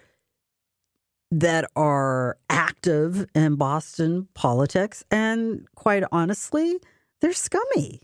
that 1.32 1.66
are 1.76 2.38
active 2.50 3.26
in 3.34 3.56
Boston 3.56 4.28
politics. 4.34 5.04
And 5.10 5.66
quite 5.76 6.04
honestly, 6.12 6.78
they're 7.22 7.34
scummy. 7.34 8.02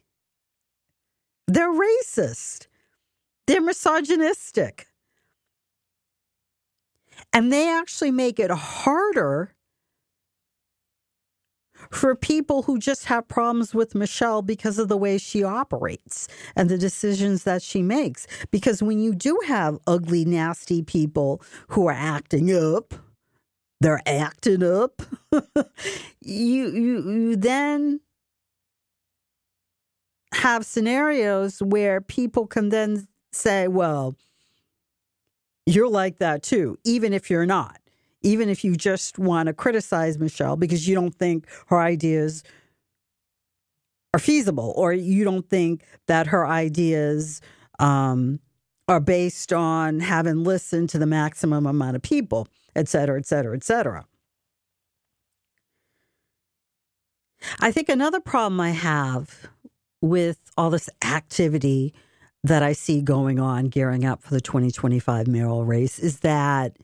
They're 1.47 1.73
racist. 1.73 2.67
They're 3.45 3.61
misogynistic. 3.61 4.87
And 7.33 7.51
they 7.51 7.69
actually 7.69 8.11
make 8.11 8.39
it 8.39 8.51
harder 8.51 9.53
for 11.91 12.15
people 12.15 12.63
who 12.63 12.79
just 12.79 13.05
have 13.05 13.27
problems 13.27 13.73
with 13.73 13.95
Michelle 13.95 14.41
because 14.41 14.79
of 14.79 14.87
the 14.87 14.97
way 14.97 15.17
she 15.17 15.43
operates 15.43 16.27
and 16.55 16.69
the 16.69 16.77
decisions 16.77 17.43
that 17.43 17.61
she 17.61 17.81
makes. 17.81 18.27
Because 18.51 18.81
when 18.81 18.99
you 18.99 19.13
do 19.13 19.39
have 19.47 19.77
ugly, 19.85 20.25
nasty 20.25 20.81
people 20.81 21.41
who 21.69 21.87
are 21.87 21.93
acting 21.93 22.53
up, 22.53 22.93
they're 23.81 24.01
acting 24.05 24.63
up, 24.63 25.01
you, 26.21 26.69
you, 26.69 27.11
you 27.11 27.35
then 27.35 27.99
have 30.33 30.65
scenarios 30.65 31.61
where 31.61 32.01
people 32.01 32.47
can 32.47 32.69
then 32.69 33.07
say, 33.31 33.67
well, 33.67 34.15
you're 35.65 35.89
like 35.89 36.19
that 36.19 36.43
too, 36.43 36.77
even 36.85 37.13
if 37.13 37.29
you're 37.29 37.45
not. 37.45 37.79
Even 38.23 38.49
if 38.49 38.63
you 38.63 38.75
just 38.75 39.19
want 39.19 39.47
to 39.47 39.53
criticize 39.53 40.17
Michelle 40.17 40.57
because 40.57 40.87
you 40.87 40.95
don't 40.95 41.13
think 41.13 41.45
her 41.67 41.79
ideas 41.79 42.43
are 44.13 44.19
feasible 44.19 44.73
or 44.75 44.91
you 44.91 45.23
don't 45.23 45.47
think 45.49 45.83
that 46.07 46.27
her 46.27 46.47
ideas 46.47 47.41
um, 47.79 48.39
are 48.87 48.99
based 48.99 49.53
on 49.53 49.99
having 49.99 50.43
listened 50.43 50.89
to 50.89 50.97
the 50.97 51.05
maximum 51.05 51.65
amount 51.65 51.95
of 51.95 52.01
people, 52.01 52.47
et 52.77 52.87
cetera, 52.87 53.19
et 53.19 53.25
cetera, 53.25 53.55
et 53.55 53.63
cetera. 53.63 54.05
I 57.59 57.71
think 57.71 57.89
another 57.89 58.19
problem 58.19 58.59
I 58.59 58.69
have 58.69 59.47
with 60.01 60.39
all 60.57 60.69
this 60.69 60.89
activity 61.03 61.93
that 62.43 62.63
I 62.63 62.73
see 62.73 63.01
going 63.01 63.39
on 63.39 63.65
gearing 63.65 64.05
up 64.05 64.21
for 64.21 64.33
the 64.33 64.41
2025 64.41 65.27
mayoral 65.27 65.65
race 65.65 65.99
is 65.99 66.19
that 66.19 66.77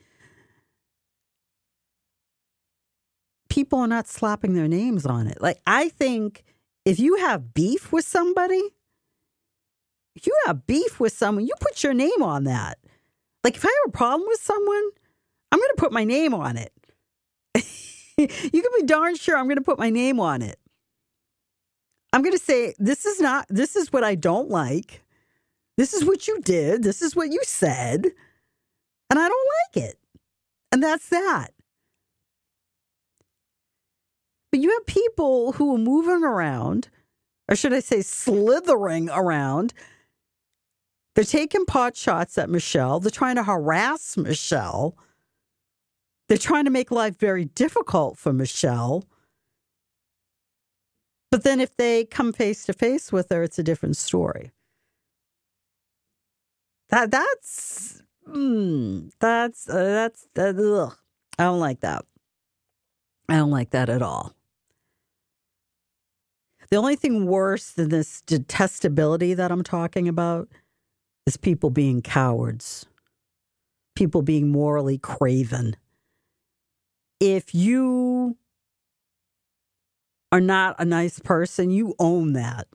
people 3.49 3.79
are 3.79 3.87
not 3.87 4.07
slapping 4.07 4.53
their 4.53 4.67
names 4.67 5.05
on 5.05 5.27
it. 5.27 5.39
Like, 5.41 5.59
I 5.67 5.89
think 5.89 6.43
if 6.85 6.99
you 6.99 7.17
have 7.17 7.53
beef 7.53 7.91
with 7.91 8.05
somebody, 8.05 8.61
if 10.15 10.25
you 10.25 10.35
have 10.45 10.65
beef 10.65 10.99
with 10.99 11.13
someone, 11.13 11.45
you 11.45 11.53
put 11.59 11.83
your 11.83 11.93
name 11.93 12.21
on 12.21 12.45
that. 12.45 12.79
Like, 13.43 13.55
if 13.55 13.65
I 13.65 13.69
have 13.69 13.93
a 13.93 13.97
problem 13.97 14.27
with 14.27 14.39
someone, 14.39 14.89
I'm 15.53 15.59
going 15.59 15.69
to 15.75 15.79
put 15.79 15.91
my 15.91 16.03
name 16.03 16.33
on 16.33 16.57
it. 16.57 16.73
you 18.17 18.27
can 18.27 18.71
be 18.75 18.87
darn 18.87 19.13
sure 19.15 19.37
I'm 19.37 19.45
going 19.45 19.57
to 19.57 19.63
put 19.63 19.77
my 19.77 19.91
name 19.91 20.19
on 20.19 20.41
it. 20.41 20.57
I'm 22.11 22.23
going 22.23 22.35
to 22.35 22.43
say, 22.43 22.73
this 22.79 23.05
is 23.05 23.21
not, 23.21 23.45
this 23.49 23.75
is 23.75 23.93
what 23.93 24.03
I 24.03 24.15
don't 24.15 24.49
like. 24.49 25.03
This 25.77 25.93
is 25.93 26.03
what 26.03 26.27
you 26.27 26.41
did. 26.41 26.81
This 26.81 27.03
is 27.03 27.15
what 27.15 27.31
you 27.31 27.39
said. 27.43 28.07
And 29.11 29.19
I 29.19 29.27
don't 29.27 29.49
like 29.67 29.83
it. 29.83 29.99
And 30.71 30.81
that's 30.81 31.09
that. 31.09 31.51
But 34.51 34.59
you 34.59 34.71
have 34.71 34.87
people 34.87 35.51
who 35.51 35.75
are 35.75 35.79
moving 35.79 36.23
around, 36.23 36.89
or 37.47 37.55
should 37.55 37.73
I 37.73 37.79
say, 37.79 38.01
slithering 38.01 39.07
around. 39.11 39.71
They're 41.13 41.23
taking 41.23 41.67
pot 41.67 41.95
shots 41.95 42.39
at 42.39 42.49
Michelle. 42.49 42.99
They're 42.99 43.11
trying 43.11 43.35
to 43.35 43.43
harass 43.43 44.17
Michelle. 44.17 44.97
They're 46.33 46.39
trying 46.39 46.65
to 46.65 46.71
make 46.71 46.89
life 46.89 47.19
very 47.19 47.45
difficult 47.45 48.17
for 48.17 48.33
Michelle. 48.33 49.03
But 51.29 51.43
then 51.43 51.61
if 51.61 51.77
they 51.77 52.05
come 52.05 52.33
face 52.33 52.65
to 52.65 52.73
face 52.73 53.11
with 53.11 53.29
her, 53.29 53.43
it's 53.43 53.59
a 53.59 53.63
different 53.63 53.97
story. 53.97 54.51
That 56.89 57.11
that's 57.11 58.01
mm, 58.27 59.11
that's 59.19 59.69
uh, 59.69 59.75
that's 59.75 60.25
uh, 60.35 60.89
I 61.37 61.43
don't 61.43 61.59
like 61.59 61.81
that. 61.81 62.03
I 63.29 63.35
don't 63.35 63.51
like 63.51 63.69
that 63.69 63.89
at 63.89 64.01
all. 64.01 64.33
The 66.71 66.77
only 66.77 66.95
thing 66.95 67.27
worse 67.27 67.69
than 67.69 67.89
this 67.89 68.23
detestability 68.25 69.35
that 69.35 69.51
I'm 69.51 69.61
talking 69.61 70.07
about 70.07 70.49
is 71.27 71.37
people 71.37 71.69
being 71.69 72.01
cowards, 72.01 72.87
people 73.95 74.23
being 74.23 74.49
morally 74.49 74.97
craven. 74.97 75.75
If 77.25 77.55
you 77.55 78.35
are 80.33 80.41
not 80.41 80.75
a 80.77 80.83
nice 80.83 81.19
person, 81.19 81.71
you 81.71 81.95
own 81.97 82.33
that. 82.33 82.67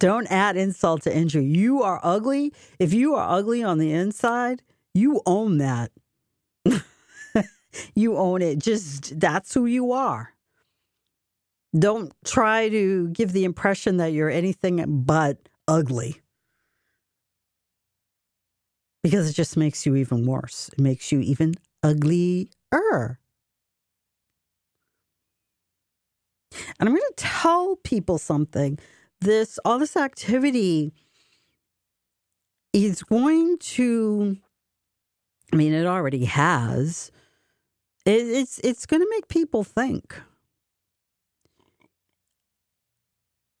Don't 0.00 0.26
add 0.32 0.56
insult 0.56 1.02
to 1.02 1.16
injury. 1.16 1.44
You 1.44 1.80
are 1.80 2.00
ugly. 2.02 2.52
If 2.80 2.92
you 2.92 3.14
are 3.14 3.38
ugly 3.38 3.62
on 3.62 3.78
the 3.78 3.92
inside, 3.92 4.62
you 4.94 5.22
own 5.26 5.58
that. 5.58 5.92
you 7.94 8.16
own 8.16 8.42
it. 8.42 8.58
Just 8.58 9.20
that's 9.20 9.54
who 9.54 9.64
you 9.64 9.92
are. 9.92 10.34
Don't 11.78 12.12
try 12.24 12.68
to 12.68 13.10
give 13.10 13.30
the 13.30 13.44
impression 13.44 13.98
that 13.98 14.12
you're 14.12 14.28
anything 14.28 15.04
but 15.04 15.38
ugly. 15.68 16.20
Because 19.04 19.30
it 19.30 19.34
just 19.34 19.56
makes 19.56 19.86
you 19.86 19.94
even 19.94 20.26
worse. 20.26 20.68
It 20.72 20.80
makes 20.80 21.12
you 21.12 21.20
even 21.20 21.54
uglier. 21.84 23.19
And 26.80 26.88
I'm 26.88 26.94
going 26.94 27.02
to 27.14 27.24
tell 27.24 27.76
people 27.76 28.16
something. 28.16 28.78
This 29.20 29.58
all 29.66 29.78
this 29.78 29.98
activity 29.98 30.94
is 32.72 33.02
going 33.02 33.58
to 33.58 34.38
I 35.52 35.56
mean 35.56 35.74
it 35.74 35.86
already 35.86 36.24
has. 36.24 37.12
It, 38.06 38.12
it's 38.12 38.58
it's 38.60 38.86
going 38.86 39.02
to 39.02 39.08
make 39.10 39.28
people 39.28 39.62
think. 39.62 40.18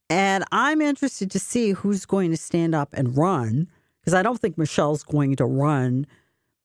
And 0.08 0.42
I'm 0.50 0.80
interested 0.80 1.30
to 1.30 1.38
see 1.38 1.70
who's 1.72 2.06
going 2.06 2.30
to 2.30 2.36
stand 2.36 2.74
up 2.74 2.88
and 2.94 3.16
run 3.16 3.68
because 4.00 4.14
I 4.14 4.22
don't 4.22 4.40
think 4.40 4.58
Michelle's 4.58 5.04
going 5.04 5.36
to 5.36 5.44
run 5.44 6.06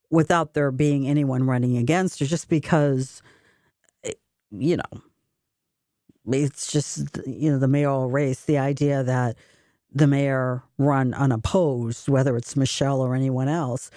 without 0.09 0.53
there 0.53 0.71
being 0.71 1.07
anyone 1.07 1.43
running 1.43 1.77
against 1.77 2.19
her 2.19 2.25
just 2.25 2.49
because, 2.49 3.21
eh, 4.03 4.13
you 4.49 4.77
know, 4.77 5.01
it's 6.27 6.71
just, 6.71 7.19
you 7.25 7.51
know, 7.51 7.59
the 7.59 7.67
mayoral 7.67 8.09
race, 8.09 8.41
the 8.41 8.57
idea 8.57 9.03
that 9.03 9.37
the 9.93 10.07
mayor 10.07 10.63
run 10.77 11.13
unopposed, 11.13 12.09
whether 12.09 12.35
it's 12.35 12.55
Michelle 12.55 13.01
or 13.01 13.15
anyone 13.15 13.47
else. 13.47 13.89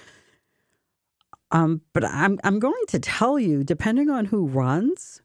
Um, 1.51 1.81
but 1.93 2.05
I'm 2.05 2.39
I'm 2.45 2.59
going 2.59 2.85
to 2.89 2.99
tell 2.99 3.39
you, 3.39 3.64
depending 3.64 4.11
on 4.11 4.26
who 4.26 4.47
runs, 4.47 5.22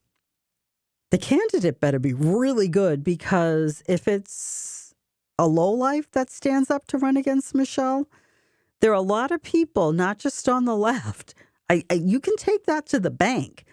the 1.12 1.18
candidate 1.18 1.80
better 1.80 2.00
be 2.00 2.14
really 2.14 2.68
good 2.68 3.04
because 3.04 3.84
if 3.88 4.08
it's 4.08 4.96
a 5.38 5.48
low 5.48 5.70
life 5.72 6.10
that 6.12 6.32
stands 6.32 6.72
up 6.72 6.88
to 6.88 6.98
run 6.98 7.18
against 7.18 7.54
Michelle, 7.54 8.08
there 8.80 8.92
are 8.92 8.96
a 8.96 9.02
lot 9.02 9.32
of 9.32 9.44
people, 9.44 9.92
not 9.92 10.18
just 10.18 10.48
on 10.48 10.66
the 10.66 10.76
left. 10.90 11.36
I, 11.70 11.84
I 11.90 11.96
you 11.96 12.20
can 12.20 12.36
take 12.38 12.66
that 12.66 12.86
to 12.88 13.00
the 13.00 13.12
bank 13.12 13.66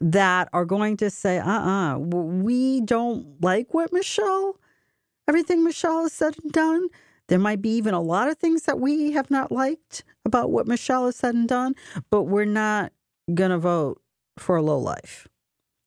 that 0.00 0.48
are 0.52 0.64
going 0.64 0.96
to 0.98 1.10
say, 1.10 1.38
uh 1.38 1.48
uh-uh, 1.48 1.94
uh, 1.94 1.98
we 1.98 2.80
don't 2.80 3.40
like 3.42 3.72
what 3.72 3.92
Michelle, 3.92 4.58
everything 5.28 5.64
Michelle 5.64 6.02
has 6.02 6.12
said 6.12 6.34
and 6.42 6.52
done. 6.52 6.88
There 7.28 7.38
might 7.38 7.62
be 7.62 7.70
even 7.70 7.94
a 7.94 8.02
lot 8.02 8.28
of 8.28 8.36
things 8.38 8.64
that 8.64 8.80
we 8.80 9.12
have 9.12 9.30
not 9.30 9.50
liked 9.50 10.04
about 10.24 10.50
what 10.50 10.66
Michelle 10.66 11.06
has 11.06 11.16
said 11.16 11.34
and 11.34 11.48
done, 11.48 11.74
but 12.10 12.24
we're 12.24 12.44
not 12.44 12.92
going 13.32 13.50
to 13.50 13.58
vote 13.58 14.00
for 14.38 14.56
a 14.56 14.62
low 14.62 14.78
life. 14.78 15.26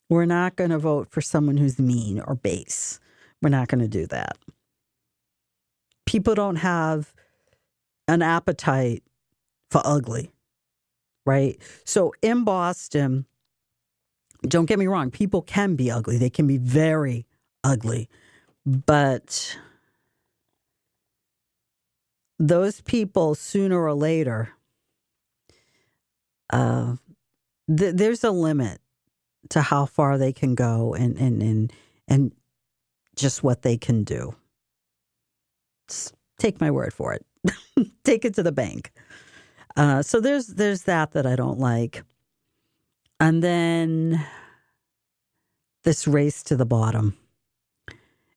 We're 0.09 0.25
not 0.25 0.55
going 0.55 0.69
to 0.69 0.79
vote 0.79 1.09
for 1.11 1.21
someone 1.21 1.57
who's 1.57 1.79
mean 1.79 2.19
or 2.19 2.35
base. 2.35 2.99
We're 3.41 3.49
not 3.49 3.67
going 3.67 3.81
to 3.81 3.87
do 3.87 4.07
that. 4.07 4.37
People 6.05 6.33
don't 6.33 6.55
have 6.55 7.13
an 8.07 8.21
appetite 8.21 9.03
for 9.69 9.81
ugly, 9.83 10.31
right? 11.25 11.57
So 11.83 12.13
in 12.21 12.45
Boston, 12.45 13.25
don't 14.43 14.65
get 14.65 14.79
me 14.79 14.87
wrong, 14.87 15.11
people 15.11 15.41
can 15.41 15.75
be 15.75 15.91
ugly. 15.91 16.17
They 16.17 16.29
can 16.29 16.47
be 16.47 16.57
very 16.57 17.25
ugly. 17.63 18.09
But 18.65 19.57
those 22.39 22.81
people, 22.81 23.35
sooner 23.35 23.81
or 23.81 23.93
later, 23.93 24.49
uh, 26.51 26.95
th- 27.75 27.95
there's 27.95 28.23
a 28.23 28.31
limit 28.31 28.79
to 29.49 29.61
how 29.61 29.85
far 29.85 30.17
they 30.17 30.33
can 30.33 30.55
go 30.55 30.93
and 30.93 31.17
and 31.17 31.41
and 31.41 31.73
and 32.07 32.31
just 33.15 33.43
what 33.43 33.61
they 33.61 33.77
can 33.77 34.03
do. 34.03 34.35
Just 35.87 36.13
take 36.37 36.61
my 36.61 36.71
word 36.71 36.93
for 36.93 37.13
it. 37.13 37.25
take 38.03 38.25
it 38.25 38.35
to 38.35 38.43
the 38.43 38.51
bank. 38.51 38.91
Uh, 39.75 40.01
so 40.01 40.19
there's 40.19 40.47
there's 40.47 40.83
that 40.83 41.11
that 41.11 41.25
I 41.25 41.35
don't 41.35 41.59
like. 41.59 42.03
And 43.19 43.43
then 43.43 44.25
this 45.83 46.07
race 46.07 46.43
to 46.43 46.55
the 46.55 46.65
bottom. 46.65 47.17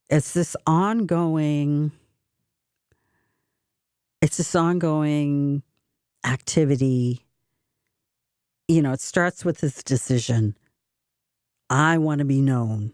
It's 0.08 0.32
this 0.32 0.56
ongoing 0.66 1.92
it's 4.22 4.36
this 4.36 4.54
ongoing 4.54 5.62
activity. 6.26 7.24
You 8.68 8.82
know, 8.82 8.92
it 8.92 9.00
starts 9.00 9.44
with 9.44 9.58
this 9.58 9.82
decision. 9.82 10.56
I 11.70 11.98
want 11.98 12.18
to 12.18 12.24
be 12.24 12.42
known. 12.42 12.92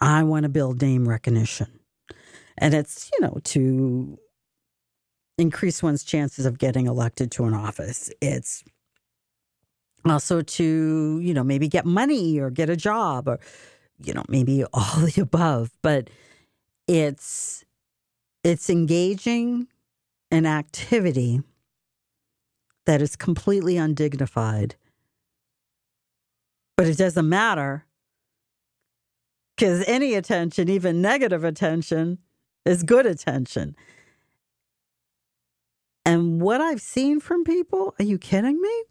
I 0.00 0.22
want 0.22 0.44
to 0.44 0.48
build 0.48 0.80
name 0.80 1.08
recognition. 1.08 1.80
And 2.56 2.72
it's, 2.74 3.10
you 3.12 3.20
know, 3.26 3.38
to 3.44 4.18
increase 5.36 5.82
one's 5.82 6.04
chances 6.04 6.46
of 6.46 6.58
getting 6.58 6.86
elected 6.86 7.30
to 7.32 7.44
an 7.44 7.54
office. 7.54 8.10
It's 8.20 8.64
also 10.04 10.42
to, 10.42 11.20
you 11.22 11.34
know, 11.34 11.44
maybe 11.44 11.68
get 11.68 11.84
money 11.84 12.38
or 12.38 12.50
get 12.50 12.70
a 12.70 12.76
job 12.76 13.28
or, 13.28 13.38
you 14.02 14.12
know, 14.12 14.24
maybe 14.28 14.64
all 14.72 15.00
the 15.00 15.20
above. 15.20 15.70
But 15.82 16.10
it's 16.86 17.64
it's 18.42 18.70
engaging 18.70 19.66
an 20.30 20.46
activity 20.46 21.42
that 22.86 23.02
is 23.02 23.16
completely 23.16 23.76
undignified. 23.76 24.76
But 26.76 26.86
it 26.86 26.96
doesn't 26.96 27.28
matter 27.28 27.84
because 29.54 29.84
any 29.86 30.14
attention, 30.14 30.70
even 30.70 31.02
negative 31.02 31.44
attention, 31.44 32.18
is 32.64 32.82
good 32.82 33.04
attention. 33.04 33.76
And 36.06 36.40
what 36.40 36.60
I've 36.60 36.80
seen 36.80 37.20
from 37.20 37.44
people, 37.44 37.94
are 37.98 38.04
you 38.04 38.16
kidding 38.16 38.60
me? 38.60 38.82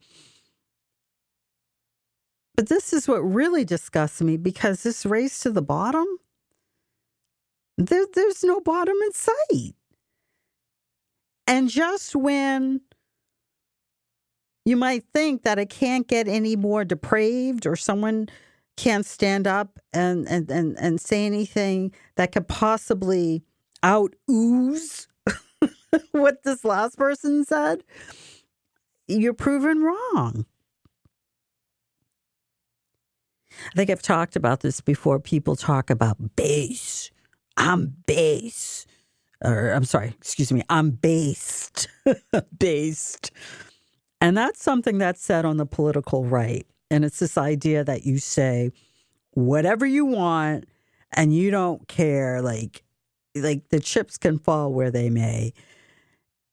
But 2.60 2.68
this 2.68 2.92
is 2.92 3.08
what 3.08 3.20
really 3.20 3.64
disgusts 3.64 4.22
me 4.22 4.36
because 4.36 4.84
this 4.84 5.06
race 5.06 5.40
to 5.44 5.50
the 5.50 5.62
bottom, 5.62 6.06
there, 7.78 8.06
there's 8.14 8.44
no 8.44 8.60
bottom 8.60 8.98
in 9.02 9.14
sight. 9.14 9.76
And 11.48 11.70
just 11.70 12.18
when 12.18 12.82
you 14.66 14.76
might 14.76 15.06
think 15.14 15.44
that 15.44 15.58
it 15.58 15.70
can't 15.70 16.06
get 16.06 16.28
any 16.28 16.58
more 16.58 16.84
depraved 16.84 17.66
or 17.66 17.78
someone 17.78 18.28
can't 18.76 19.06
stand 19.06 19.48
up 19.48 19.80
and, 19.94 20.28
and, 20.28 20.52
and, 20.52 20.78
and 20.82 21.00
say 21.00 21.26
anything 21.26 21.94
that 22.18 22.34
could 22.34 22.50
possibly 22.50 23.42
out 23.84 24.14
ooze 24.30 25.08
what 26.12 26.44
this 26.44 26.66
last 26.66 26.98
person 26.98 27.46
said, 27.46 27.86
you're 29.08 29.34
proven 29.34 29.82
wrong. 29.82 30.46
I 33.70 33.76
think 33.76 33.90
I've 33.90 34.02
talked 34.02 34.36
about 34.36 34.62
this 34.62 34.82
before. 34.82 35.20
People 35.20 35.56
talk 35.56 35.90
about 35.90 36.36
base. 36.36 37.12
I'm 37.56 37.96
base. 38.08 38.88
Or 39.44 39.72
I'm 39.72 39.86
sorry, 39.86 40.16
excuse 40.18 40.52
me, 40.52 40.64
I'm 40.70 40.92
based. 40.92 41.88
based. 42.60 43.32
And 44.20 44.36
that's 44.36 44.62
something 44.62 44.98
that's 44.98 45.24
said 45.24 45.46
on 45.46 45.58
the 45.58 45.66
political 45.66 46.26
right. 46.26 46.66
And 46.92 47.06
it's 47.06 47.20
this 47.20 47.38
idea 47.38 47.84
that 47.84 48.06
you 48.06 48.18
say 48.18 48.72
whatever 49.32 49.86
you 49.86 50.06
want 50.06 50.66
and 51.14 51.34
you 51.34 51.52
don't 51.52 51.88
care 51.88 52.42
like 52.42 52.84
like 53.36 53.70
the 53.70 53.80
chips 53.80 54.18
can 54.18 54.40
fall 54.40 54.74
where 54.74 54.92
they 54.92 55.10
may. 55.10 55.54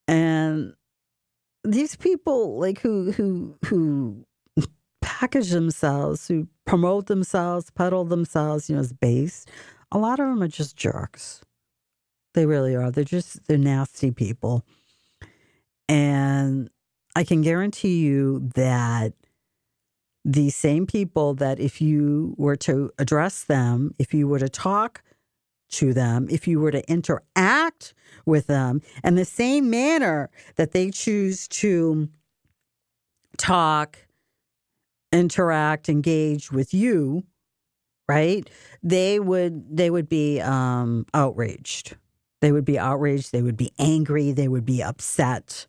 And 0.07 0.73
these 1.63 1.95
people 1.95 2.59
like 2.59 2.79
who 2.79 3.11
who 3.11 3.57
who 3.65 4.25
package 5.19 5.49
themselves, 5.49 6.27
who 6.27 6.47
promote 6.65 7.07
themselves, 7.07 7.71
peddle 7.71 8.05
themselves, 8.05 8.69
you 8.69 8.75
know, 8.75 8.81
as 8.81 8.93
base, 8.93 9.47
a 9.91 9.97
lot 9.97 10.19
of 10.19 10.27
them 10.27 10.43
are 10.43 10.47
just 10.47 10.77
jerks. 10.77 11.41
They 12.35 12.45
really 12.45 12.75
are. 12.75 12.91
They're 12.91 13.03
just 13.03 13.47
they're 13.47 13.57
nasty 13.57 14.11
people. 14.11 14.63
And 15.89 16.69
I 17.15 17.23
can 17.23 17.41
guarantee 17.41 17.97
you 17.97 18.47
that 18.53 19.13
the 20.23 20.51
same 20.51 20.85
people 20.85 21.33
that 21.35 21.59
if 21.59 21.81
you 21.81 22.35
were 22.37 22.57
to 22.57 22.91
address 22.99 23.43
them, 23.43 23.95
if 23.97 24.13
you 24.13 24.27
were 24.27 24.39
to 24.39 24.49
talk 24.49 25.01
to 25.69 25.95
them, 25.95 26.27
if 26.29 26.47
you 26.47 26.59
were 26.59 26.71
to 26.71 26.87
interact 26.87 27.95
with 28.27 28.45
them, 28.45 28.83
and 29.03 29.17
the 29.17 29.25
same 29.25 29.71
manner 29.71 30.29
that 30.57 30.73
they 30.73 30.91
choose 30.91 31.47
to 31.47 32.07
talk, 33.37 34.06
interact, 35.11 35.89
engage 35.89 36.51
with 36.51 36.73
you, 36.73 37.23
right? 38.07 38.49
They 38.83 39.19
would 39.19 39.75
they 39.75 39.89
would 39.89 40.09
be 40.09 40.41
um, 40.41 41.05
outraged. 41.13 41.95
They 42.41 42.51
would 42.51 42.65
be 42.65 42.77
outraged. 42.77 43.31
They 43.31 43.41
would 43.41 43.57
be 43.57 43.71
angry. 43.79 44.31
They 44.31 44.47
would 44.47 44.65
be 44.65 44.83
upset. 44.83 45.67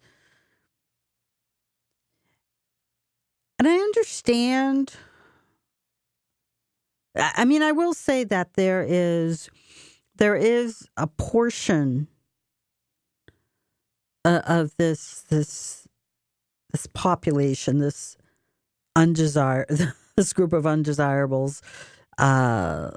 And 3.58 3.66
I 3.66 3.74
understand. 3.74 4.94
I 7.16 7.44
mean, 7.44 7.62
I 7.62 7.72
will 7.72 7.94
say 7.94 8.22
that 8.24 8.54
there 8.54 8.84
is 8.86 9.50
there 10.16 10.36
is 10.36 10.88
a 10.96 11.06
portion 11.06 12.06
uh, 14.24 14.42
of 14.46 14.76
this 14.76 15.22
this 15.28 15.88
this 16.70 16.86
population, 16.92 17.78
this 17.78 18.17
undesir 18.98 19.64
this 20.16 20.32
group 20.32 20.52
of 20.52 20.66
undesirables, 20.66 21.62
uh, 22.18 22.90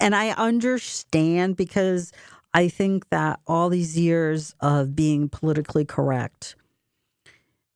and 0.00 0.14
I 0.14 0.30
understand 0.30 1.56
because 1.56 2.12
I 2.52 2.68
think 2.68 3.08
that 3.08 3.40
all 3.46 3.68
these 3.68 3.98
years 3.98 4.54
of 4.60 4.94
being 4.94 5.28
politically 5.28 5.84
correct 5.84 6.54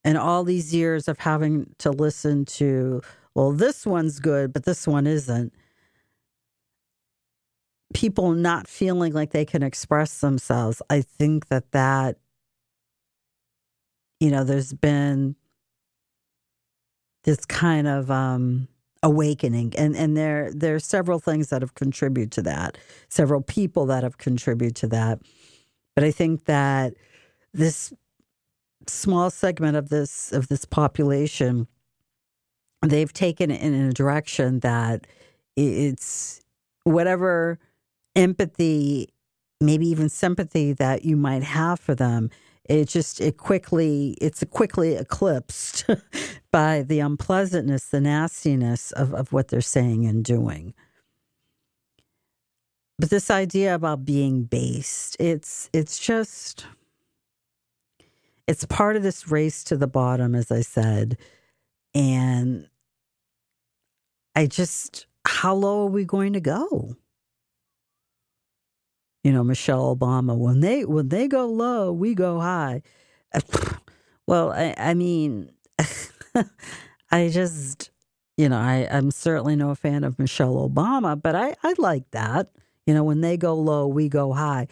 and 0.03 0.17
all 0.17 0.43
these 0.45 0.73
years 0.73 1.09
of 1.09 1.19
having 1.19 1.75
to 1.79 1.91
listen 1.91 2.45
to, 2.45 3.01
well, 3.35 3.51
this 3.51 3.85
one's 3.85 4.19
good, 4.19 4.53
but 4.53 4.63
this 4.63 4.87
one 4.87 5.05
isn't, 5.05 5.53
people 7.93 8.31
not 8.31 8.67
feeling 8.67 9.13
like 9.13 9.31
they 9.31 9.45
can 9.45 9.63
express 9.63 10.21
themselves, 10.21 10.81
I 10.89 11.01
think 11.01 11.47
that 11.49 11.71
that, 11.71 12.17
you 14.21 14.31
know, 14.31 14.45
there's 14.45 14.73
been 14.73 15.35
this 17.29 17.45
kind 17.45 17.87
of, 17.87 18.09
um, 18.09 18.67
awakening. 19.01 19.73
And 19.77 19.95
and 19.95 20.17
there 20.17 20.51
there 20.53 20.75
are 20.75 20.79
several 20.79 21.19
things 21.19 21.49
that 21.49 21.61
have 21.61 21.73
contributed 21.73 22.31
to 22.33 22.41
that 22.43 22.77
several 23.07 23.41
people 23.41 23.85
that 23.85 24.03
have 24.03 24.17
contributed 24.17 24.75
to 24.77 24.87
that. 24.87 25.19
But 25.95 26.03
i 26.03 26.11
think 26.11 26.45
that 26.45 26.93
this 27.53 27.93
small 28.87 29.29
segment 29.29 29.75
of 29.77 29.89
this 29.89 30.31
of 30.31 30.47
this 30.47 30.65
population 30.65 31.67
they've 32.85 33.11
taken 33.11 33.51
it 33.51 33.61
in 33.61 33.73
a 33.73 33.91
direction 33.91 34.59
that 34.61 35.05
it's 35.55 36.41
whatever 36.85 37.59
empathy 38.15 39.09
maybe 39.59 39.87
even 39.87 40.07
sympathy 40.07 40.71
that 40.73 41.03
you 41.03 41.17
might 41.17 41.43
have 41.43 41.79
for 41.79 41.93
them 41.93 42.29
it 42.69 42.87
just 42.87 43.19
it 43.19 43.37
quickly 43.37 44.15
it's 44.21 44.43
quickly 44.51 44.95
eclipsed 44.95 45.85
by 46.51 46.81
the 46.81 46.99
unpleasantness 46.99 47.85
the 47.89 48.01
nastiness 48.01 48.91
of, 48.91 49.13
of 49.13 49.31
what 49.31 49.49
they're 49.49 49.61
saying 49.61 50.05
and 50.05 50.23
doing. 50.23 50.73
But 52.97 53.09
this 53.09 53.29
idea 53.31 53.75
about 53.75 54.05
being 54.05 54.43
based 54.43 55.15
it's 55.19 55.69
it's 55.73 55.99
just 55.99 56.65
it's 58.47 58.65
part 58.65 58.95
of 58.95 59.03
this 59.03 59.29
race 59.29 59.63
to 59.65 59.77
the 59.77 59.87
bottom 59.87 60.35
as 60.35 60.51
i 60.51 60.61
said. 60.61 61.17
And 61.93 62.67
i 64.35 64.45
just 64.47 65.05
how 65.25 65.53
low 65.53 65.83
are 65.83 65.89
we 65.91 66.05
going 66.05 66.33
to 66.33 66.41
go? 66.41 66.95
You 69.23 69.31
know 69.33 69.43
Michelle 69.43 69.95
Obama 69.95 70.37
when 70.37 70.61
they 70.61 70.85
when 70.85 71.09
they 71.09 71.27
go 71.27 71.45
low 71.47 71.91
we 71.91 72.15
go 72.15 72.39
high. 72.39 72.81
Well 74.27 74.51
I, 74.51 74.75
I 74.77 74.93
mean 74.93 75.51
I 77.11 77.29
just 77.29 77.91
you 78.37 78.49
know 78.49 78.57
I 78.57 78.87
I'm 78.91 79.11
certainly 79.11 79.55
no 79.55 79.73
fan 79.75 80.03
of 80.03 80.19
Michelle 80.19 80.69
Obama 80.69 81.19
but 81.21 81.35
I 81.35 81.55
I 81.63 81.73
like 81.77 82.09
that. 82.11 82.49
You 82.85 82.93
know 82.93 83.03
when 83.03 83.21
they 83.21 83.37
go 83.37 83.53
low 83.55 83.87
we 83.87 84.09
go 84.09 84.33
high. 84.33 84.67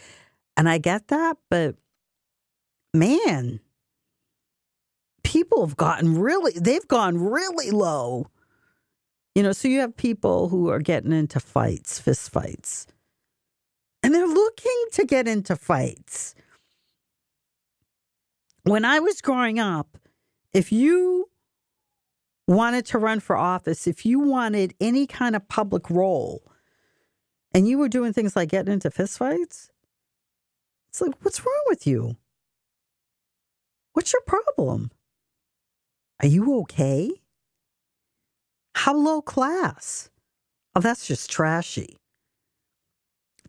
And 0.55 0.67
I 0.67 0.77
get 0.77 1.07
that 1.09 1.37
but 1.49 1.75
man 2.93 3.59
people 5.23 5.65
have 5.65 5.77
gotten 5.77 6.19
really 6.19 6.53
they've 6.59 6.87
gone 6.87 7.17
really 7.17 7.71
low. 7.71 8.27
You 9.35 9.43
know 9.43 9.51
so 9.51 9.67
you 9.67 9.79
have 9.81 9.95
people 9.95 10.49
who 10.49 10.69
are 10.69 10.79
getting 10.79 11.11
into 11.11 11.39
fights 11.39 11.99
fist 11.99 12.31
fights. 12.31 12.87
And 14.03 14.13
they're 14.13 14.27
looking 14.27 14.85
to 14.93 15.05
get 15.05 15.27
into 15.27 15.55
fights. 15.55 16.33
When 18.63 18.85
I 18.85 18.99
was 18.99 19.21
growing 19.21 19.59
up, 19.59 19.97
if 20.53 20.71
you 20.71 21.29
wanted 22.47 22.85
to 22.87 22.97
run 22.97 23.19
for 23.19 23.35
office, 23.35 23.87
if 23.87 24.05
you 24.05 24.19
wanted 24.19 24.73
any 24.79 25.05
kind 25.05 25.35
of 25.35 25.47
public 25.47 25.89
role, 25.89 26.41
and 27.53 27.67
you 27.67 27.77
were 27.77 27.89
doing 27.89 28.13
things 28.13 28.35
like 28.35 28.49
getting 28.49 28.73
into 28.73 28.89
fistfights, 28.89 29.69
it's 30.89 31.01
like, 31.01 31.13
what's 31.21 31.45
wrong 31.45 31.63
with 31.67 31.85
you? 31.85 32.15
What's 33.93 34.13
your 34.13 34.21
problem? 34.21 34.91
Are 36.21 36.27
you 36.27 36.59
okay? 36.61 37.11
How 38.75 38.95
low 38.95 39.21
class? 39.21 40.09
Oh, 40.75 40.79
that's 40.79 41.07
just 41.07 41.29
trashy. 41.29 41.97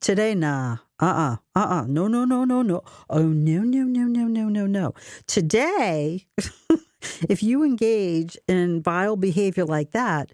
Today, 0.00 0.34
nah. 0.34 0.78
Uh 1.00 1.04
uh-uh, 1.04 1.36
uh. 1.54 1.58
Uh 1.60 1.80
uh. 1.80 1.86
No, 1.86 2.08
no, 2.08 2.24
no, 2.24 2.44
no, 2.44 2.62
no. 2.62 2.82
Oh, 3.10 3.22
no, 3.28 3.60
no, 3.60 3.82
no, 3.84 4.04
no, 4.04 4.24
no, 4.26 4.48
no, 4.48 4.66
no. 4.66 4.94
Today, 5.26 6.26
if 7.28 7.42
you 7.42 7.64
engage 7.64 8.36
in 8.48 8.82
vile 8.82 9.16
behavior 9.16 9.64
like 9.64 9.92
that, 9.92 10.32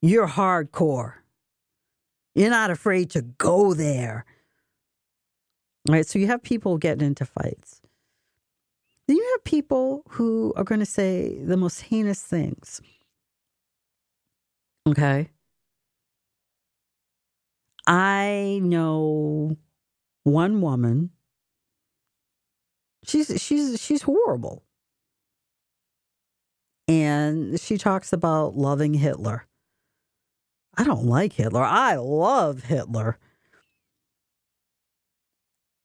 you're 0.00 0.28
hardcore. 0.28 1.14
You're 2.34 2.50
not 2.50 2.70
afraid 2.70 3.10
to 3.10 3.22
go 3.22 3.74
there. 3.74 4.24
All 5.86 5.94
right. 5.94 6.06
So 6.06 6.18
you 6.18 6.26
have 6.28 6.42
people 6.42 6.78
getting 6.78 7.06
into 7.06 7.24
fights. 7.24 7.82
Then 9.06 9.16
you 9.16 9.28
have 9.32 9.44
people 9.44 10.02
who 10.08 10.52
are 10.56 10.64
going 10.64 10.80
to 10.80 10.86
say 10.86 11.38
the 11.44 11.56
most 11.56 11.82
heinous 11.82 12.22
things. 12.22 12.80
Okay. 14.88 15.30
I 17.86 18.60
know 18.62 19.56
one 20.22 20.60
woman. 20.60 21.10
She's 23.04 23.42
she's 23.42 23.80
she's 23.80 24.02
horrible. 24.02 24.62
And 26.88 27.60
she 27.60 27.78
talks 27.78 28.12
about 28.12 28.56
loving 28.56 28.94
Hitler. 28.94 29.46
I 30.76 30.84
don't 30.84 31.04
like 31.04 31.34
Hitler. 31.34 31.62
I 31.62 31.96
love 31.96 32.64
Hitler. 32.64 33.18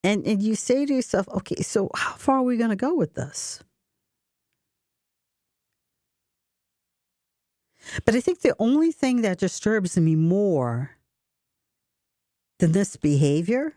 And 0.03 0.25
and 0.25 0.41
you 0.41 0.55
say 0.55 0.85
to 0.85 0.93
yourself, 0.93 1.27
okay, 1.29 1.61
so 1.61 1.89
how 1.93 2.13
far 2.13 2.37
are 2.37 2.43
we 2.43 2.57
going 2.57 2.69
to 2.69 2.75
go 2.75 2.95
with 2.95 3.15
this? 3.15 3.61
But 8.05 8.15
I 8.15 8.21
think 8.21 8.41
the 8.41 8.55
only 8.59 8.91
thing 8.91 9.21
that 9.21 9.37
disturbs 9.37 9.97
me 9.97 10.15
more 10.15 10.91
than 12.59 12.71
this 12.71 12.95
behavior 12.95 13.73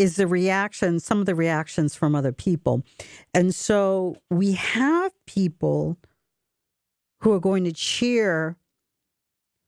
is 0.00 0.16
the 0.16 0.26
reaction, 0.26 0.98
some 0.98 1.20
of 1.20 1.26
the 1.26 1.34
reactions 1.34 1.94
from 1.94 2.14
other 2.14 2.32
people. 2.32 2.82
And 3.34 3.54
so 3.54 4.16
we 4.30 4.52
have 4.52 5.12
people 5.26 5.98
who 7.20 7.32
are 7.34 7.38
going 7.38 7.64
to 7.64 7.72
cheer 7.72 8.56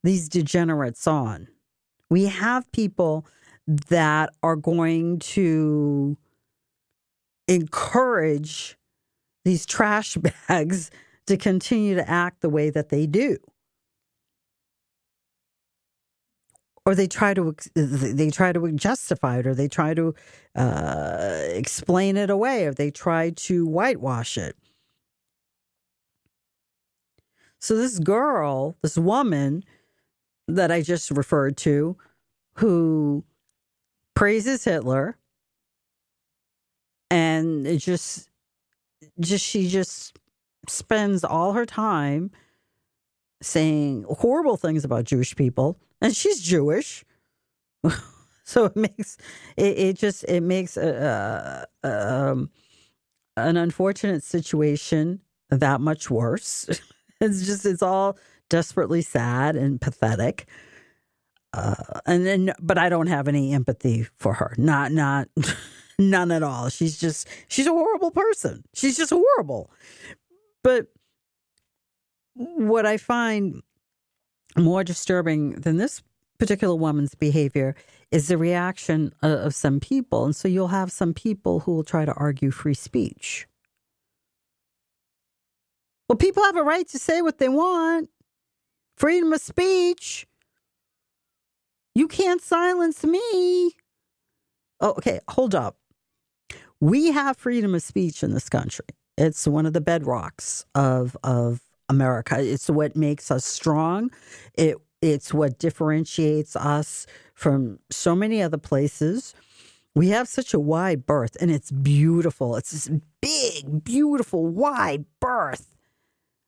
these 0.03 0.30
degenerates 0.30 1.07
on. 1.07 1.49
We 2.09 2.24
have 2.24 2.72
people 2.72 3.26
that 3.66 4.30
are 4.43 4.57
going 4.57 5.18
to 5.18 6.16
encourage 7.47 8.78
these 9.45 9.66
trash 9.66 10.16
bags 10.49 10.91
to 11.26 11.37
continue 11.37 11.95
to 11.95 12.09
act 12.09 12.41
the 12.41 12.49
way 12.49 12.70
that 12.70 12.89
they 12.89 13.07
do. 13.07 13.37
Or 16.85 16.95
they 16.97 17.07
try 17.07 17.33
to 17.35 17.55
they 17.74 18.30
try 18.30 18.53
to 18.53 18.72
justify 18.72 19.39
it, 19.39 19.47
or 19.47 19.55
they 19.55 19.68
try 19.68 19.95
to 19.95 20.14
uh, 20.57 21.43
explain 21.51 22.16
it 22.16 22.28
away, 22.28 22.66
or 22.66 22.74
they 22.74 22.91
try 22.91 23.30
to 23.30 23.64
whitewash 23.66 24.37
it. 24.37 24.57
So 27.61 27.76
this 27.76 28.01
girl, 28.01 28.76
this 28.83 28.99
woman 28.99 29.62
that 30.49 30.72
I 30.72 30.83
just 30.83 31.12
referred 31.12 31.57
to, 31.59 31.97
who 32.55 33.24
praises 34.14 34.64
Hitler 34.64 35.16
and 37.12 37.66
it 37.66 37.78
just 37.78 38.30
just 39.20 39.45
she 39.45 39.68
just 39.68 40.18
spends 40.68 41.24
all 41.24 41.53
her 41.53 41.66
time 41.66 42.30
saying 43.43 44.05
horrible 44.09 44.57
things 44.57 44.84
about 44.84 45.05
Jewish 45.05 45.36
people 45.36 45.78
and 46.01 46.14
she's 46.14 46.40
Jewish 46.40 47.05
so 48.45 48.66
it 48.66 48.76
makes 48.76 49.18
it, 49.57 49.78
it 49.78 49.97
just 49.97 50.24
it 50.24 50.43
makes 50.43 50.76
a, 50.76 51.66
a, 51.82 51.88
um, 51.88 52.51
an 53.36 53.57
unfortunate 53.57 54.22
situation 54.22 55.20
that 55.51 55.80
much 55.80 56.11
worse 56.11 56.68
it's 57.20 57.45
just 57.45 57.66
it's 57.66 57.82
all 57.82 58.16
desperately 58.49 59.03
sad 59.03 59.57
and 59.57 59.80
pathetic 59.80 60.47
uh, 61.55 62.01
and 62.07 62.26
then 62.26 62.53
but 62.61 62.78
I 62.78 62.88
don't 62.88 63.09
have 63.09 63.28
any 63.28 63.53
empathy 63.53 64.07
for 64.18 64.34
her. 64.34 64.55
Not 64.57 64.93
not 64.93 65.28
none 65.99 66.30
at 66.30 66.43
all. 66.43 66.68
She's 66.68 66.99
just 66.99 67.28
she's 67.49 67.66
a 67.66 67.72
horrible 67.72 68.11
person. 68.11 68.64
She's 68.74 68.97
just 68.97 69.12
horrible. 69.12 69.70
But 70.62 70.86
what 72.35 72.87
I 72.87 72.97
find 72.97 73.62
more 74.57 74.85
disturbing 74.85 75.53
than 75.53 75.76
this 75.76 76.03
particular 76.39 76.74
woman's 76.74 77.14
behavior 77.14 77.74
is 78.11 78.28
the 78.28 78.37
reaction 78.37 79.14
of, 79.22 79.55
some 79.55 79.80
people. 79.80 80.24
And 80.24 80.37
so 80.37 80.49
you'll 80.49 80.68
have 80.68 80.93
some 80.93 81.14
people 81.14 81.61
who 81.61 81.74
will 81.74 81.85
try 81.85 82.05
to 82.05 82.12
argue 82.14 82.51
free 82.51 82.74
speech. 82.74 83.47
Well, 86.09 86.16
people 86.16 86.43
have 86.45 86.57
a 86.57 86.62
right 86.62 86.87
to 86.89 86.99
say 86.99 87.22
what 87.22 87.39
they 87.39 87.49
want. 87.49 88.11
Freedom 88.97 89.33
of 89.33 89.41
speech. 89.41 90.26
You 91.95 92.09
can't 92.09 92.43
silence 92.43 93.05
me. 93.05 93.76
Oh, 94.80 94.91
okay, 94.99 95.20
hold 95.28 95.55
up. 95.55 95.76
We 96.80 97.12
have 97.12 97.37
freedom 97.37 97.74
of 97.74 97.83
speech 97.83 98.22
in 98.22 98.35
this 98.35 98.49
country. 98.49 98.87
It's 99.16 99.47
one 99.47 99.66
of 99.66 99.72
the 99.72 99.80
bedrocks 99.80 100.64
of 100.74 101.16
of 101.22 101.61
America. 101.93 102.40
It's 102.40 102.68
what 102.68 102.97
makes 102.97 103.30
us 103.30 103.45
strong. 103.45 104.11
It 104.55 104.76
it's 105.01 105.34
what 105.34 105.59
differentiates 105.59 106.55
us 106.55 107.07
from 107.34 107.80
so 107.90 108.14
many 108.14 108.40
other 108.40 108.59
places. 108.59 109.34
We 109.95 110.09
have 110.09 110.28
such 110.28 110.55
a 110.55 110.61
wide 110.61 111.05
berth 111.07 111.36
and 111.40 111.51
it's 111.51 111.70
beautiful. 111.70 112.57
It's 112.57 112.70
this 112.70 112.88
big, 113.20 113.84
beautiful, 113.84 114.47
wide 114.47 115.05
berth. 115.20 115.76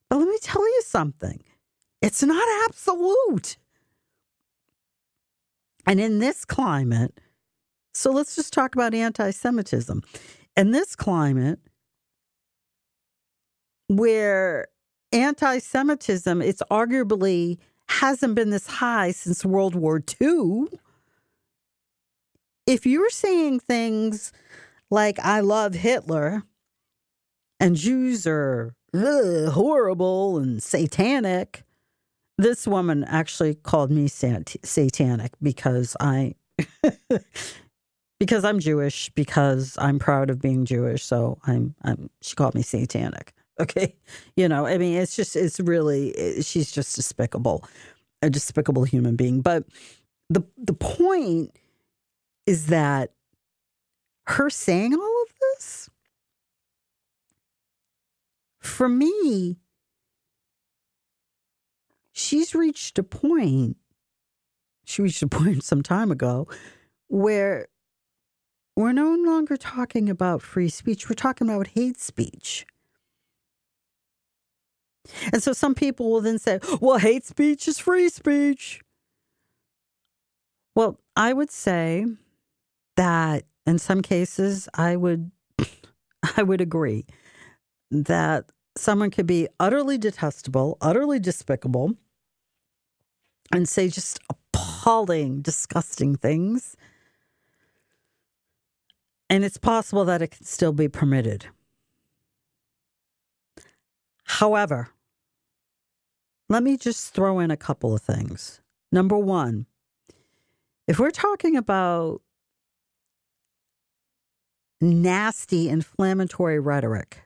But 0.08 0.18
let 0.18 0.28
me 0.28 0.38
tell 0.40 0.62
you 0.62 0.82
something. 0.84 1.42
It's 2.00 2.22
not 2.22 2.46
absolute. 2.66 3.56
And 5.86 6.00
in 6.00 6.20
this 6.20 6.44
climate, 6.44 7.18
so 7.92 8.10
let's 8.10 8.36
just 8.36 8.52
talk 8.52 8.74
about 8.74 8.94
anti 8.94 9.30
Semitism. 9.30 10.02
In 10.56 10.70
this 10.70 10.94
climate, 10.96 11.58
where 13.88 14.68
anti 15.14 15.58
Semitism, 15.58 16.42
it's 16.42 16.62
arguably 16.70 17.58
hasn't 17.88 18.34
been 18.34 18.50
this 18.50 18.66
high 18.66 19.12
since 19.12 19.44
World 19.44 19.74
War 19.74 20.02
II. 20.20 20.66
If 22.66 22.84
you're 22.84 23.10
saying 23.10 23.60
things 23.60 24.32
like, 24.90 25.18
I 25.20 25.40
love 25.40 25.74
Hitler 25.74 26.42
and 27.60 27.76
Jews 27.76 28.26
are 28.26 28.74
ugh, 28.92 29.52
horrible 29.52 30.38
and 30.38 30.62
satanic, 30.62 31.62
this 32.38 32.66
woman 32.66 33.04
actually 33.04 33.54
called 33.54 33.90
me 33.90 34.08
sat- 34.08 34.56
satanic 34.64 35.32
because 35.40 35.96
I 36.00 36.34
because 38.18 38.44
I'm 38.44 38.58
Jewish 38.58 39.10
because 39.10 39.76
I'm 39.80 39.98
proud 39.98 40.30
of 40.30 40.40
being 40.40 40.64
Jewish 40.64 41.04
so 41.04 41.38
I'm 41.46 41.74
I'm 41.82 42.10
she 42.22 42.34
called 42.34 42.54
me 42.54 42.62
satanic 42.62 43.32
okay 43.60 43.94
you 44.36 44.48
know 44.48 44.66
I 44.66 44.78
mean 44.78 44.96
it's 44.98 45.14
just 45.16 45.36
it's 45.36 45.60
really 45.60 46.08
it, 46.10 46.44
she's 46.44 46.70
just 46.70 46.96
despicable 46.96 47.64
a 48.22 48.30
despicable 48.30 48.84
human 48.84 49.16
being 49.16 49.40
but 49.40 49.64
the 50.30 50.42
the 50.56 50.72
point 50.72 51.56
is 52.46 52.66
that 52.66 53.12
her 54.26 54.50
saying 54.50 54.94
all 54.94 55.22
of 55.22 55.34
this 55.40 55.90
for 58.60 58.88
me 58.88 59.58
she's 62.14 62.54
reached 62.54 62.98
a 62.98 63.02
point, 63.02 63.76
she 64.84 65.02
reached 65.02 65.22
a 65.22 65.26
point 65.26 65.62
some 65.64 65.82
time 65.82 66.10
ago 66.10 66.48
where 67.08 67.68
we're 68.76 68.92
no 68.92 69.14
longer 69.14 69.56
talking 69.56 70.08
about 70.08 70.40
free 70.40 70.68
speech, 70.68 71.08
we're 71.08 71.14
talking 71.14 71.48
about 71.48 71.68
hate 71.68 72.00
speech. 72.00 72.66
And 75.32 75.42
so 75.42 75.52
some 75.52 75.74
people 75.74 76.10
will 76.10 76.20
then 76.20 76.38
say, 76.38 76.60
well, 76.80 76.98
hate 76.98 77.24
speech 77.24 77.68
is 77.68 77.78
free 77.78 78.08
speech. 78.08 78.80
Well, 80.74 80.98
I 81.16 81.32
would 81.32 81.50
say 81.50 82.06
that 82.96 83.44
in 83.66 83.78
some 83.78 84.02
cases 84.02 84.68
I 84.74 84.96
would 84.96 85.30
I 86.36 86.42
would 86.42 86.60
agree 86.60 87.06
that 87.90 88.50
someone 88.76 89.10
could 89.10 89.26
be 89.26 89.48
utterly 89.60 89.98
detestable, 89.98 90.76
utterly 90.80 91.20
despicable, 91.20 91.94
and 93.52 93.68
say 93.68 93.88
just 93.88 94.18
appalling, 94.28 95.42
disgusting 95.42 96.16
things. 96.16 96.76
And 99.30 99.44
it's 99.44 99.58
possible 99.58 100.04
that 100.04 100.22
it 100.22 100.32
can 100.32 100.44
still 100.44 100.72
be 100.72 100.88
permitted. 100.88 101.46
However, 104.24 104.90
let 106.54 106.62
me 106.62 106.76
just 106.76 107.12
throw 107.12 107.40
in 107.40 107.50
a 107.50 107.56
couple 107.56 107.92
of 107.92 108.00
things. 108.00 108.60
Number 108.92 109.18
one, 109.18 109.66
if 110.86 111.00
we're 111.00 111.10
talking 111.10 111.56
about 111.56 112.22
nasty, 114.80 115.68
inflammatory 115.68 116.60
rhetoric 116.60 117.24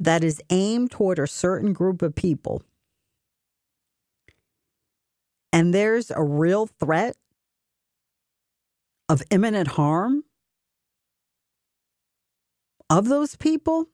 that 0.00 0.24
is 0.24 0.42
aimed 0.50 0.90
toward 0.90 1.20
a 1.20 1.28
certain 1.28 1.72
group 1.72 2.02
of 2.02 2.16
people, 2.16 2.64
and 5.52 5.72
there's 5.72 6.10
a 6.10 6.24
real 6.24 6.66
threat 6.66 7.16
of 9.08 9.22
imminent 9.30 9.68
harm 9.68 10.24
of 12.90 13.06
those 13.06 13.36
people 13.36 13.86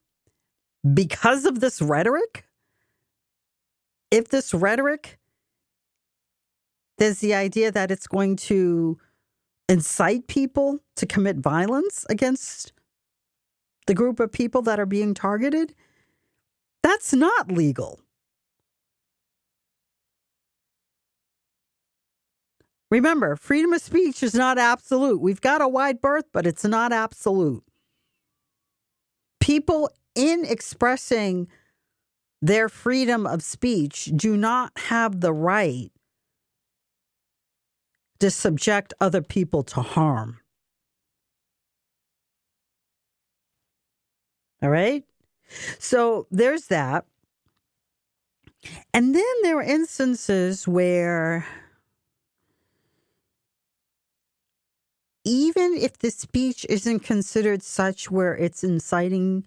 because 0.94 1.44
of 1.44 1.60
this 1.60 1.82
rhetoric, 1.82 2.46
if 4.14 4.28
this 4.28 4.54
rhetoric, 4.54 5.18
there's 6.98 7.18
the 7.18 7.34
idea 7.34 7.72
that 7.72 7.90
it's 7.90 8.06
going 8.06 8.36
to 8.36 8.96
incite 9.68 10.28
people 10.28 10.78
to 10.94 11.04
commit 11.04 11.38
violence 11.38 12.06
against 12.08 12.72
the 13.88 13.94
group 13.94 14.20
of 14.20 14.30
people 14.30 14.62
that 14.62 14.78
are 14.78 14.86
being 14.86 15.14
targeted, 15.14 15.74
that's 16.80 17.12
not 17.12 17.50
legal. 17.50 17.98
Remember, 22.92 23.34
freedom 23.34 23.72
of 23.72 23.82
speech 23.82 24.22
is 24.22 24.34
not 24.34 24.58
absolute. 24.58 25.20
We've 25.20 25.40
got 25.40 25.60
a 25.60 25.66
wide 25.66 26.00
berth, 26.00 26.26
but 26.32 26.46
it's 26.46 26.64
not 26.64 26.92
absolute. 26.92 27.64
People 29.40 29.90
in 30.14 30.44
expressing 30.44 31.48
their 32.44 32.68
freedom 32.68 33.26
of 33.26 33.42
speech 33.42 34.10
do 34.14 34.36
not 34.36 34.70
have 34.76 35.22
the 35.22 35.32
right 35.32 35.90
to 38.20 38.30
subject 38.30 38.92
other 39.00 39.22
people 39.22 39.62
to 39.62 39.80
harm. 39.80 40.40
All 44.62 44.68
right? 44.68 45.04
So 45.78 46.26
there's 46.30 46.66
that. 46.66 47.06
And 48.92 49.14
then 49.14 49.34
there 49.42 49.56
are 49.56 49.62
instances 49.62 50.68
where 50.68 51.46
even 55.24 55.78
if 55.78 55.98
the 55.98 56.10
speech 56.10 56.66
isn't 56.68 57.00
considered 57.00 57.62
such 57.62 58.10
where 58.10 58.36
it's 58.36 58.62
inciting 58.62 59.46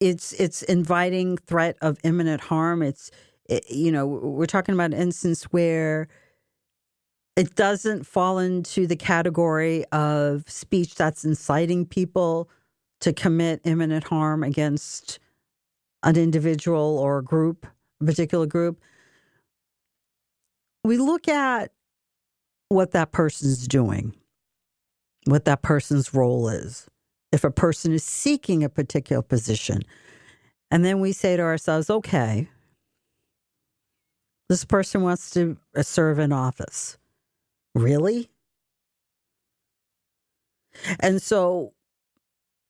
it's 0.00 0.32
it's 0.34 0.62
inviting 0.62 1.36
threat 1.38 1.76
of 1.80 1.98
imminent 2.04 2.40
harm. 2.40 2.82
It's 2.82 3.10
it, 3.48 3.70
you 3.70 3.92
know 3.92 4.06
we're 4.06 4.46
talking 4.46 4.74
about 4.74 4.92
an 4.92 5.00
instance 5.00 5.44
where 5.44 6.08
it 7.36 7.54
doesn't 7.54 8.06
fall 8.06 8.38
into 8.38 8.86
the 8.86 8.96
category 8.96 9.84
of 9.92 10.48
speech 10.48 10.94
that's 10.94 11.24
inciting 11.24 11.84
people 11.86 12.48
to 13.00 13.12
commit 13.12 13.60
imminent 13.64 14.04
harm 14.04 14.42
against 14.42 15.18
an 16.02 16.16
individual 16.16 16.98
or 16.98 17.18
a 17.18 17.24
group 17.24 17.66
a 18.00 18.04
particular 18.04 18.46
group. 18.46 18.80
We 20.84 20.98
look 20.98 21.28
at 21.28 21.72
what 22.68 22.92
that 22.92 23.12
person's 23.12 23.66
doing 23.66 24.14
what 25.26 25.44
that 25.44 25.62
person's 25.62 26.14
role 26.14 26.48
is 26.48 26.88
if 27.32 27.44
a 27.44 27.50
person 27.50 27.92
is 27.92 28.04
seeking 28.04 28.64
a 28.64 28.68
particular 28.68 29.22
position. 29.22 29.82
And 30.70 30.84
then 30.84 31.00
we 31.00 31.12
say 31.12 31.36
to 31.36 31.42
ourselves, 31.42 31.90
okay, 31.90 32.48
this 34.48 34.64
person 34.64 35.02
wants 35.02 35.30
to 35.30 35.56
uh, 35.76 35.82
serve 35.82 36.18
in 36.18 36.32
office. 36.32 36.98
Really? 37.74 38.30
And 41.00 41.20
so 41.20 41.72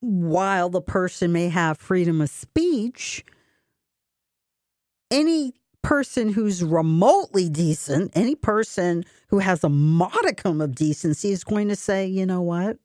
while 0.01 0.69
the 0.69 0.81
person 0.81 1.33
may 1.33 1.49
have 1.49 1.79
freedom 1.79 2.21
of 2.21 2.31
speech, 2.31 3.25
any 5.11 5.55
person 5.83 6.33
who's 6.33 6.65
remotely 6.65 7.49
decent, 7.49 8.13
any 8.15 8.35
person 8.35 9.05
who 9.29 9.39
has 9.39 9.63
a 9.63 9.69
modicum 9.69 10.61
of 10.61 10.75
decency 10.75 11.31
is 11.31 11.45
going 11.45 11.69
to 11.69 11.77
say, 11.77 12.07
you 12.07 12.27
know 12.27 12.43
what? 12.43 12.79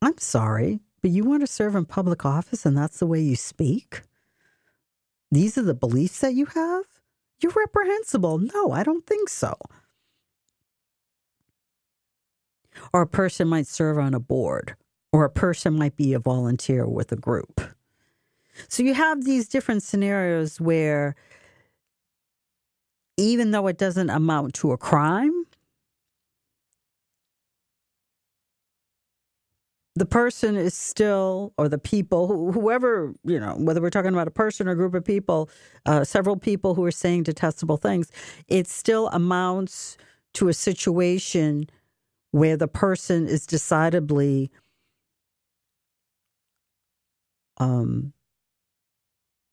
I'm 0.00 0.18
sorry, 0.18 0.80
but 1.02 1.10
you 1.10 1.24
want 1.24 1.42
to 1.42 1.46
serve 1.46 1.74
in 1.74 1.84
public 1.84 2.24
office 2.24 2.64
and 2.64 2.76
that's 2.76 2.98
the 2.98 3.06
way 3.06 3.20
you 3.20 3.36
speak? 3.36 4.02
These 5.30 5.58
are 5.58 5.62
the 5.62 5.74
beliefs 5.74 6.20
that 6.20 6.34
you 6.34 6.46
have? 6.46 6.84
You're 7.40 7.52
reprehensible. 7.52 8.38
No, 8.38 8.72
I 8.72 8.82
don't 8.82 9.06
think 9.06 9.28
so. 9.28 9.54
Or 12.92 13.02
a 13.02 13.06
person 13.06 13.48
might 13.48 13.66
serve 13.66 13.98
on 13.98 14.14
a 14.14 14.20
board, 14.20 14.76
or 15.12 15.24
a 15.24 15.30
person 15.30 15.76
might 15.76 15.96
be 15.96 16.12
a 16.14 16.18
volunteer 16.18 16.86
with 16.86 17.12
a 17.12 17.16
group. 17.16 17.60
So 18.68 18.82
you 18.82 18.94
have 18.94 19.24
these 19.24 19.48
different 19.48 19.82
scenarios 19.82 20.60
where 20.60 21.14
even 23.16 23.50
though 23.50 23.66
it 23.66 23.78
doesn't 23.78 24.10
amount 24.10 24.54
to 24.54 24.72
a 24.72 24.78
crime, 24.78 25.44
the 29.98 30.06
person 30.06 30.56
is 30.56 30.74
still, 30.74 31.52
or 31.58 31.68
the 31.68 31.78
people, 31.78 32.52
whoever, 32.52 33.12
you 33.24 33.40
know, 33.40 33.54
whether 33.58 33.80
we're 33.80 33.90
talking 33.90 34.12
about 34.12 34.28
a 34.28 34.32
person 34.32 34.68
or 34.68 34.72
a 34.72 34.76
group 34.76 34.94
of 34.94 35.04
people, 35.04 35.50
uh, 35.86 36.04
several 36.04 36.36
people 36.36 36.74
who 36.74 36.84
are 36.84 36.92
saying 36.92 37.24
detestable 37.24 37.76
things, 37.76 38.10
it 38.46 38.68
still 38.68 39.08
amounts 39.08 39.96
to 40.34 40.48
a 40.48 40.54
situation 40.54 41.68
where 42.30 42.56
the 42.56 42.68
person 42.68 43.26
is 43.26 43.44
decidedly 43.46 44.50
um, 47.56 48.12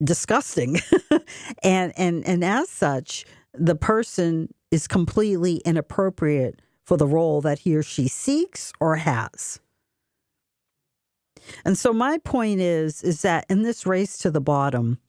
disgusting. 0.04 0.78
and, 1.64 1.92
and, 1.98 2.24
and 2.28 2.44
as 2.44 2.70
such, 2.70 3.26
the 3.54 3.76
person 3.76 4.54
is 4.70 4.88
completely 4.88 5.56
inappropriate 5.66 6.62
for 6.84 6.98
the 6.98 7.08
role 7.08 7.42
that 7.42 7.60
he 7.60 7.76
or 7.76 7.82
she 7.82 8.08
seeks 8.08 8.72
or 8.80 8.98
has. 8.98 9.60
And 11.64 11.78
so 11.78 11.94
my 11.94 12.18
point 12.20 12.60
is 12.60 13.04
is 13.04 13.22
that 13.22 13.46
in 13.50 13.64
this 13.64 13.86
race 13.86 14.18
to 14.20 14.32
the 14.32 14.42
bottom, 14.42 15.00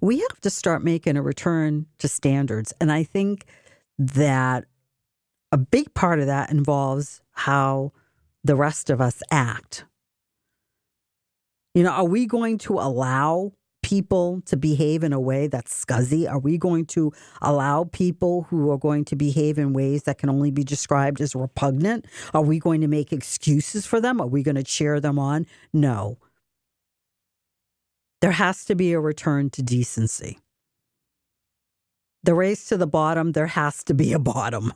we 0.00 0.20
have 0.20 0.40
to 0.40 0.50
start 0.50 0.84
making 0.84 1.16
a 1.16 1.22
return 1.22 1.86
to 1.98 2.08
standards. 2.08 2.72
And 2.80 2.92
I 2.92 3.02
think 3.02 3.46
that 3.98 4.64
a 5.50 5.58
big 5.58 5.92
part 5.94 6.20
of 6.20 6.26
that 6.26 6.50
involves 6.50 7.20
how 7.32 7.92
the 8.44 8.56
rest 8.56 8.90
of 8.90 9.00
us 9.00 9.22
act. 9.30 9.84
You 11.74 11.82
know, 11.82 11.90
are 11.90 12.04
we 12.04 12.26
going 12.26 12.58
to 12.58 12.74
allow 12.74 13.52
people 13.88 14.42
to 14.44 14.54
behave 14.54 15.02
in 15.02 15.14
a 15.14 15.20
way 15.20 15.46
that's 15.46 15.72
scuzzy? 15.72 16.30
Are 16.30 16.38
we 16.38 16.58
going 16.58 16.84
to 16.86 17.10
allow 17.40 17.84
people 17.84 18.42
who 18.50 18.70
are 18.70 18.76
going 18.76 19.06
to 19.06 19.16
behave 19.16 19.56
in 19.56 19.72
ways 19.72 20.02
that 20.02 20.18
can 20.18 20.28
only 20.28 20.50
be 20.50 20.62
described 20.62 21.22
as 21.22 21.34
repugnant? 21.34 22.04
Are 22.34 22.42
we 22.42 22.58
going 22.58 22.82
to 22.82 22.86
make 22.86 23.14
excuses 23.14 23.86
for 23.86 23.98
them? 23.98 24.20
Are 24.20 24.26
we 24.26 24.42
going 24.42 24.56
to 24.56 24.62
cheer 24.62 25.00
them 25.00 25.18
on? 25.18 25.46
No. 25.72 26.18
There 28.20 28.32
has 28.32 28.66
to 28.66 28.74
be 28.74 28.92
a 28.92 29.00
return 29.00 29.48
to 29.50 29.62
decency. 29.62 30.38
The 32.24 32.34
race 32.34 32.66
to 32.66 32.76
the 32.76 32.86
bottom, 32.86 33.32
there 33.32 33.46
has 33.46 33.82
to 33.84 33.94
be 33.94 34.12
a 34.12 34.18
bottom. 34.18 34.74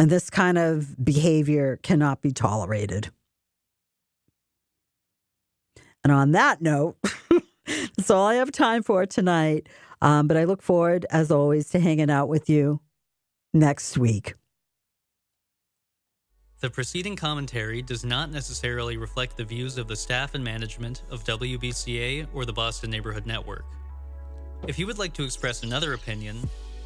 And 0.00 0.10
this 0.10 0.30
kind 0.30 0.58
of 0.58 1.04
behavior 1.04 1.78
cannot 1.84 2.22
be 2.22 2.32
tolerated. 2.32 3.10
And 6.04 6.12
on 6.12 6.32
that 6.32 6.60
note, 6.60 6.96
that's 7.66 8.10
all 8.10 8.26
I 8.26 8.34
have 8.34 8.52
time 8.52 8.82
for 8.82 9.06
tonight. 9.06 9.68
Um, 10.00 10.28
but 10.28 10.36
I 10.36 10.44
look 10.44 10.62
forward, 10.62 11.06
as 11.10 11.30
always, 11.30 11.68
to 11.70 11.80
hanging 11.80 12.10
out 12.10 12.28
with 12.28 12.48
you 12.48 12.80
next 13.52 13.98
week. 13.98 14.34
The 16.60 16.70
preceding 16.70 17.14
commentary 17.14 17.82
does 17.82 18.04
not 18.04 18.32
necessarily 18.32 18.96
reflect 18.96 19.36
the 19.36 19.44
views 19.44 19.78
of 19.78 19.86
the 19.86 19.94
staff 19.94 20.34
and 20.34 20.42
management 20.42 21.02
of 21.10 21.22
WBCA 21.24 22.26
or 22.34 22.44
the 22.44 22.52
Boston 22.52 22.90
Neighborhood 22.90 23.26
Network. 23.26 23.64
If 24.66 24.76
you 24.76 24.86
would 24.88 24.98
like 24.98 25.12
to 25.14 25.24
express 25.24 25.62
another 25.62 25.92
opinion, 25.92 26.36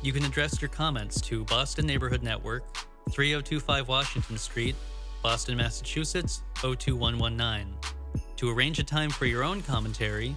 you 0.02 0.12
can 0.12 0.24
address 0.24 0.60
your 0.60 0.68
comments 0.68 1.22
to 1.22 1.44
Boston 1.44 1.86
Neighborhood 1.86 2.22
Network, 2.22 2.64
3025 3.10 3.88
Washington 3.88 4.36
Street, 4.36 4.76
Boston, 5.22 5.56
Massachusetts 5.56 6.42
02119. 6.56 7.74
To 8.42 8.50
arrange 8.50 8.80
a 8.80 8.82
time 8.82 9.10
for 9.10 9.26
your 9.26 9.44
own 9.44 9.62
commentary, 9.62 10.34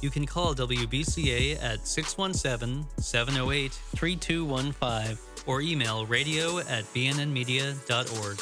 you 0.00 0.10
can 0.10 0.26
call 0.26 0.56
WBCA 0.56 1.62
at 1.62 1.86
617 1.86 2.84
708 2.98 3.72
3215 3.94 5.16
or 5.46 5.60
email 5.60 6.04
radio 6.04 6.58
at 6.58 6.82
bnnmedia.org. 6.92 8.40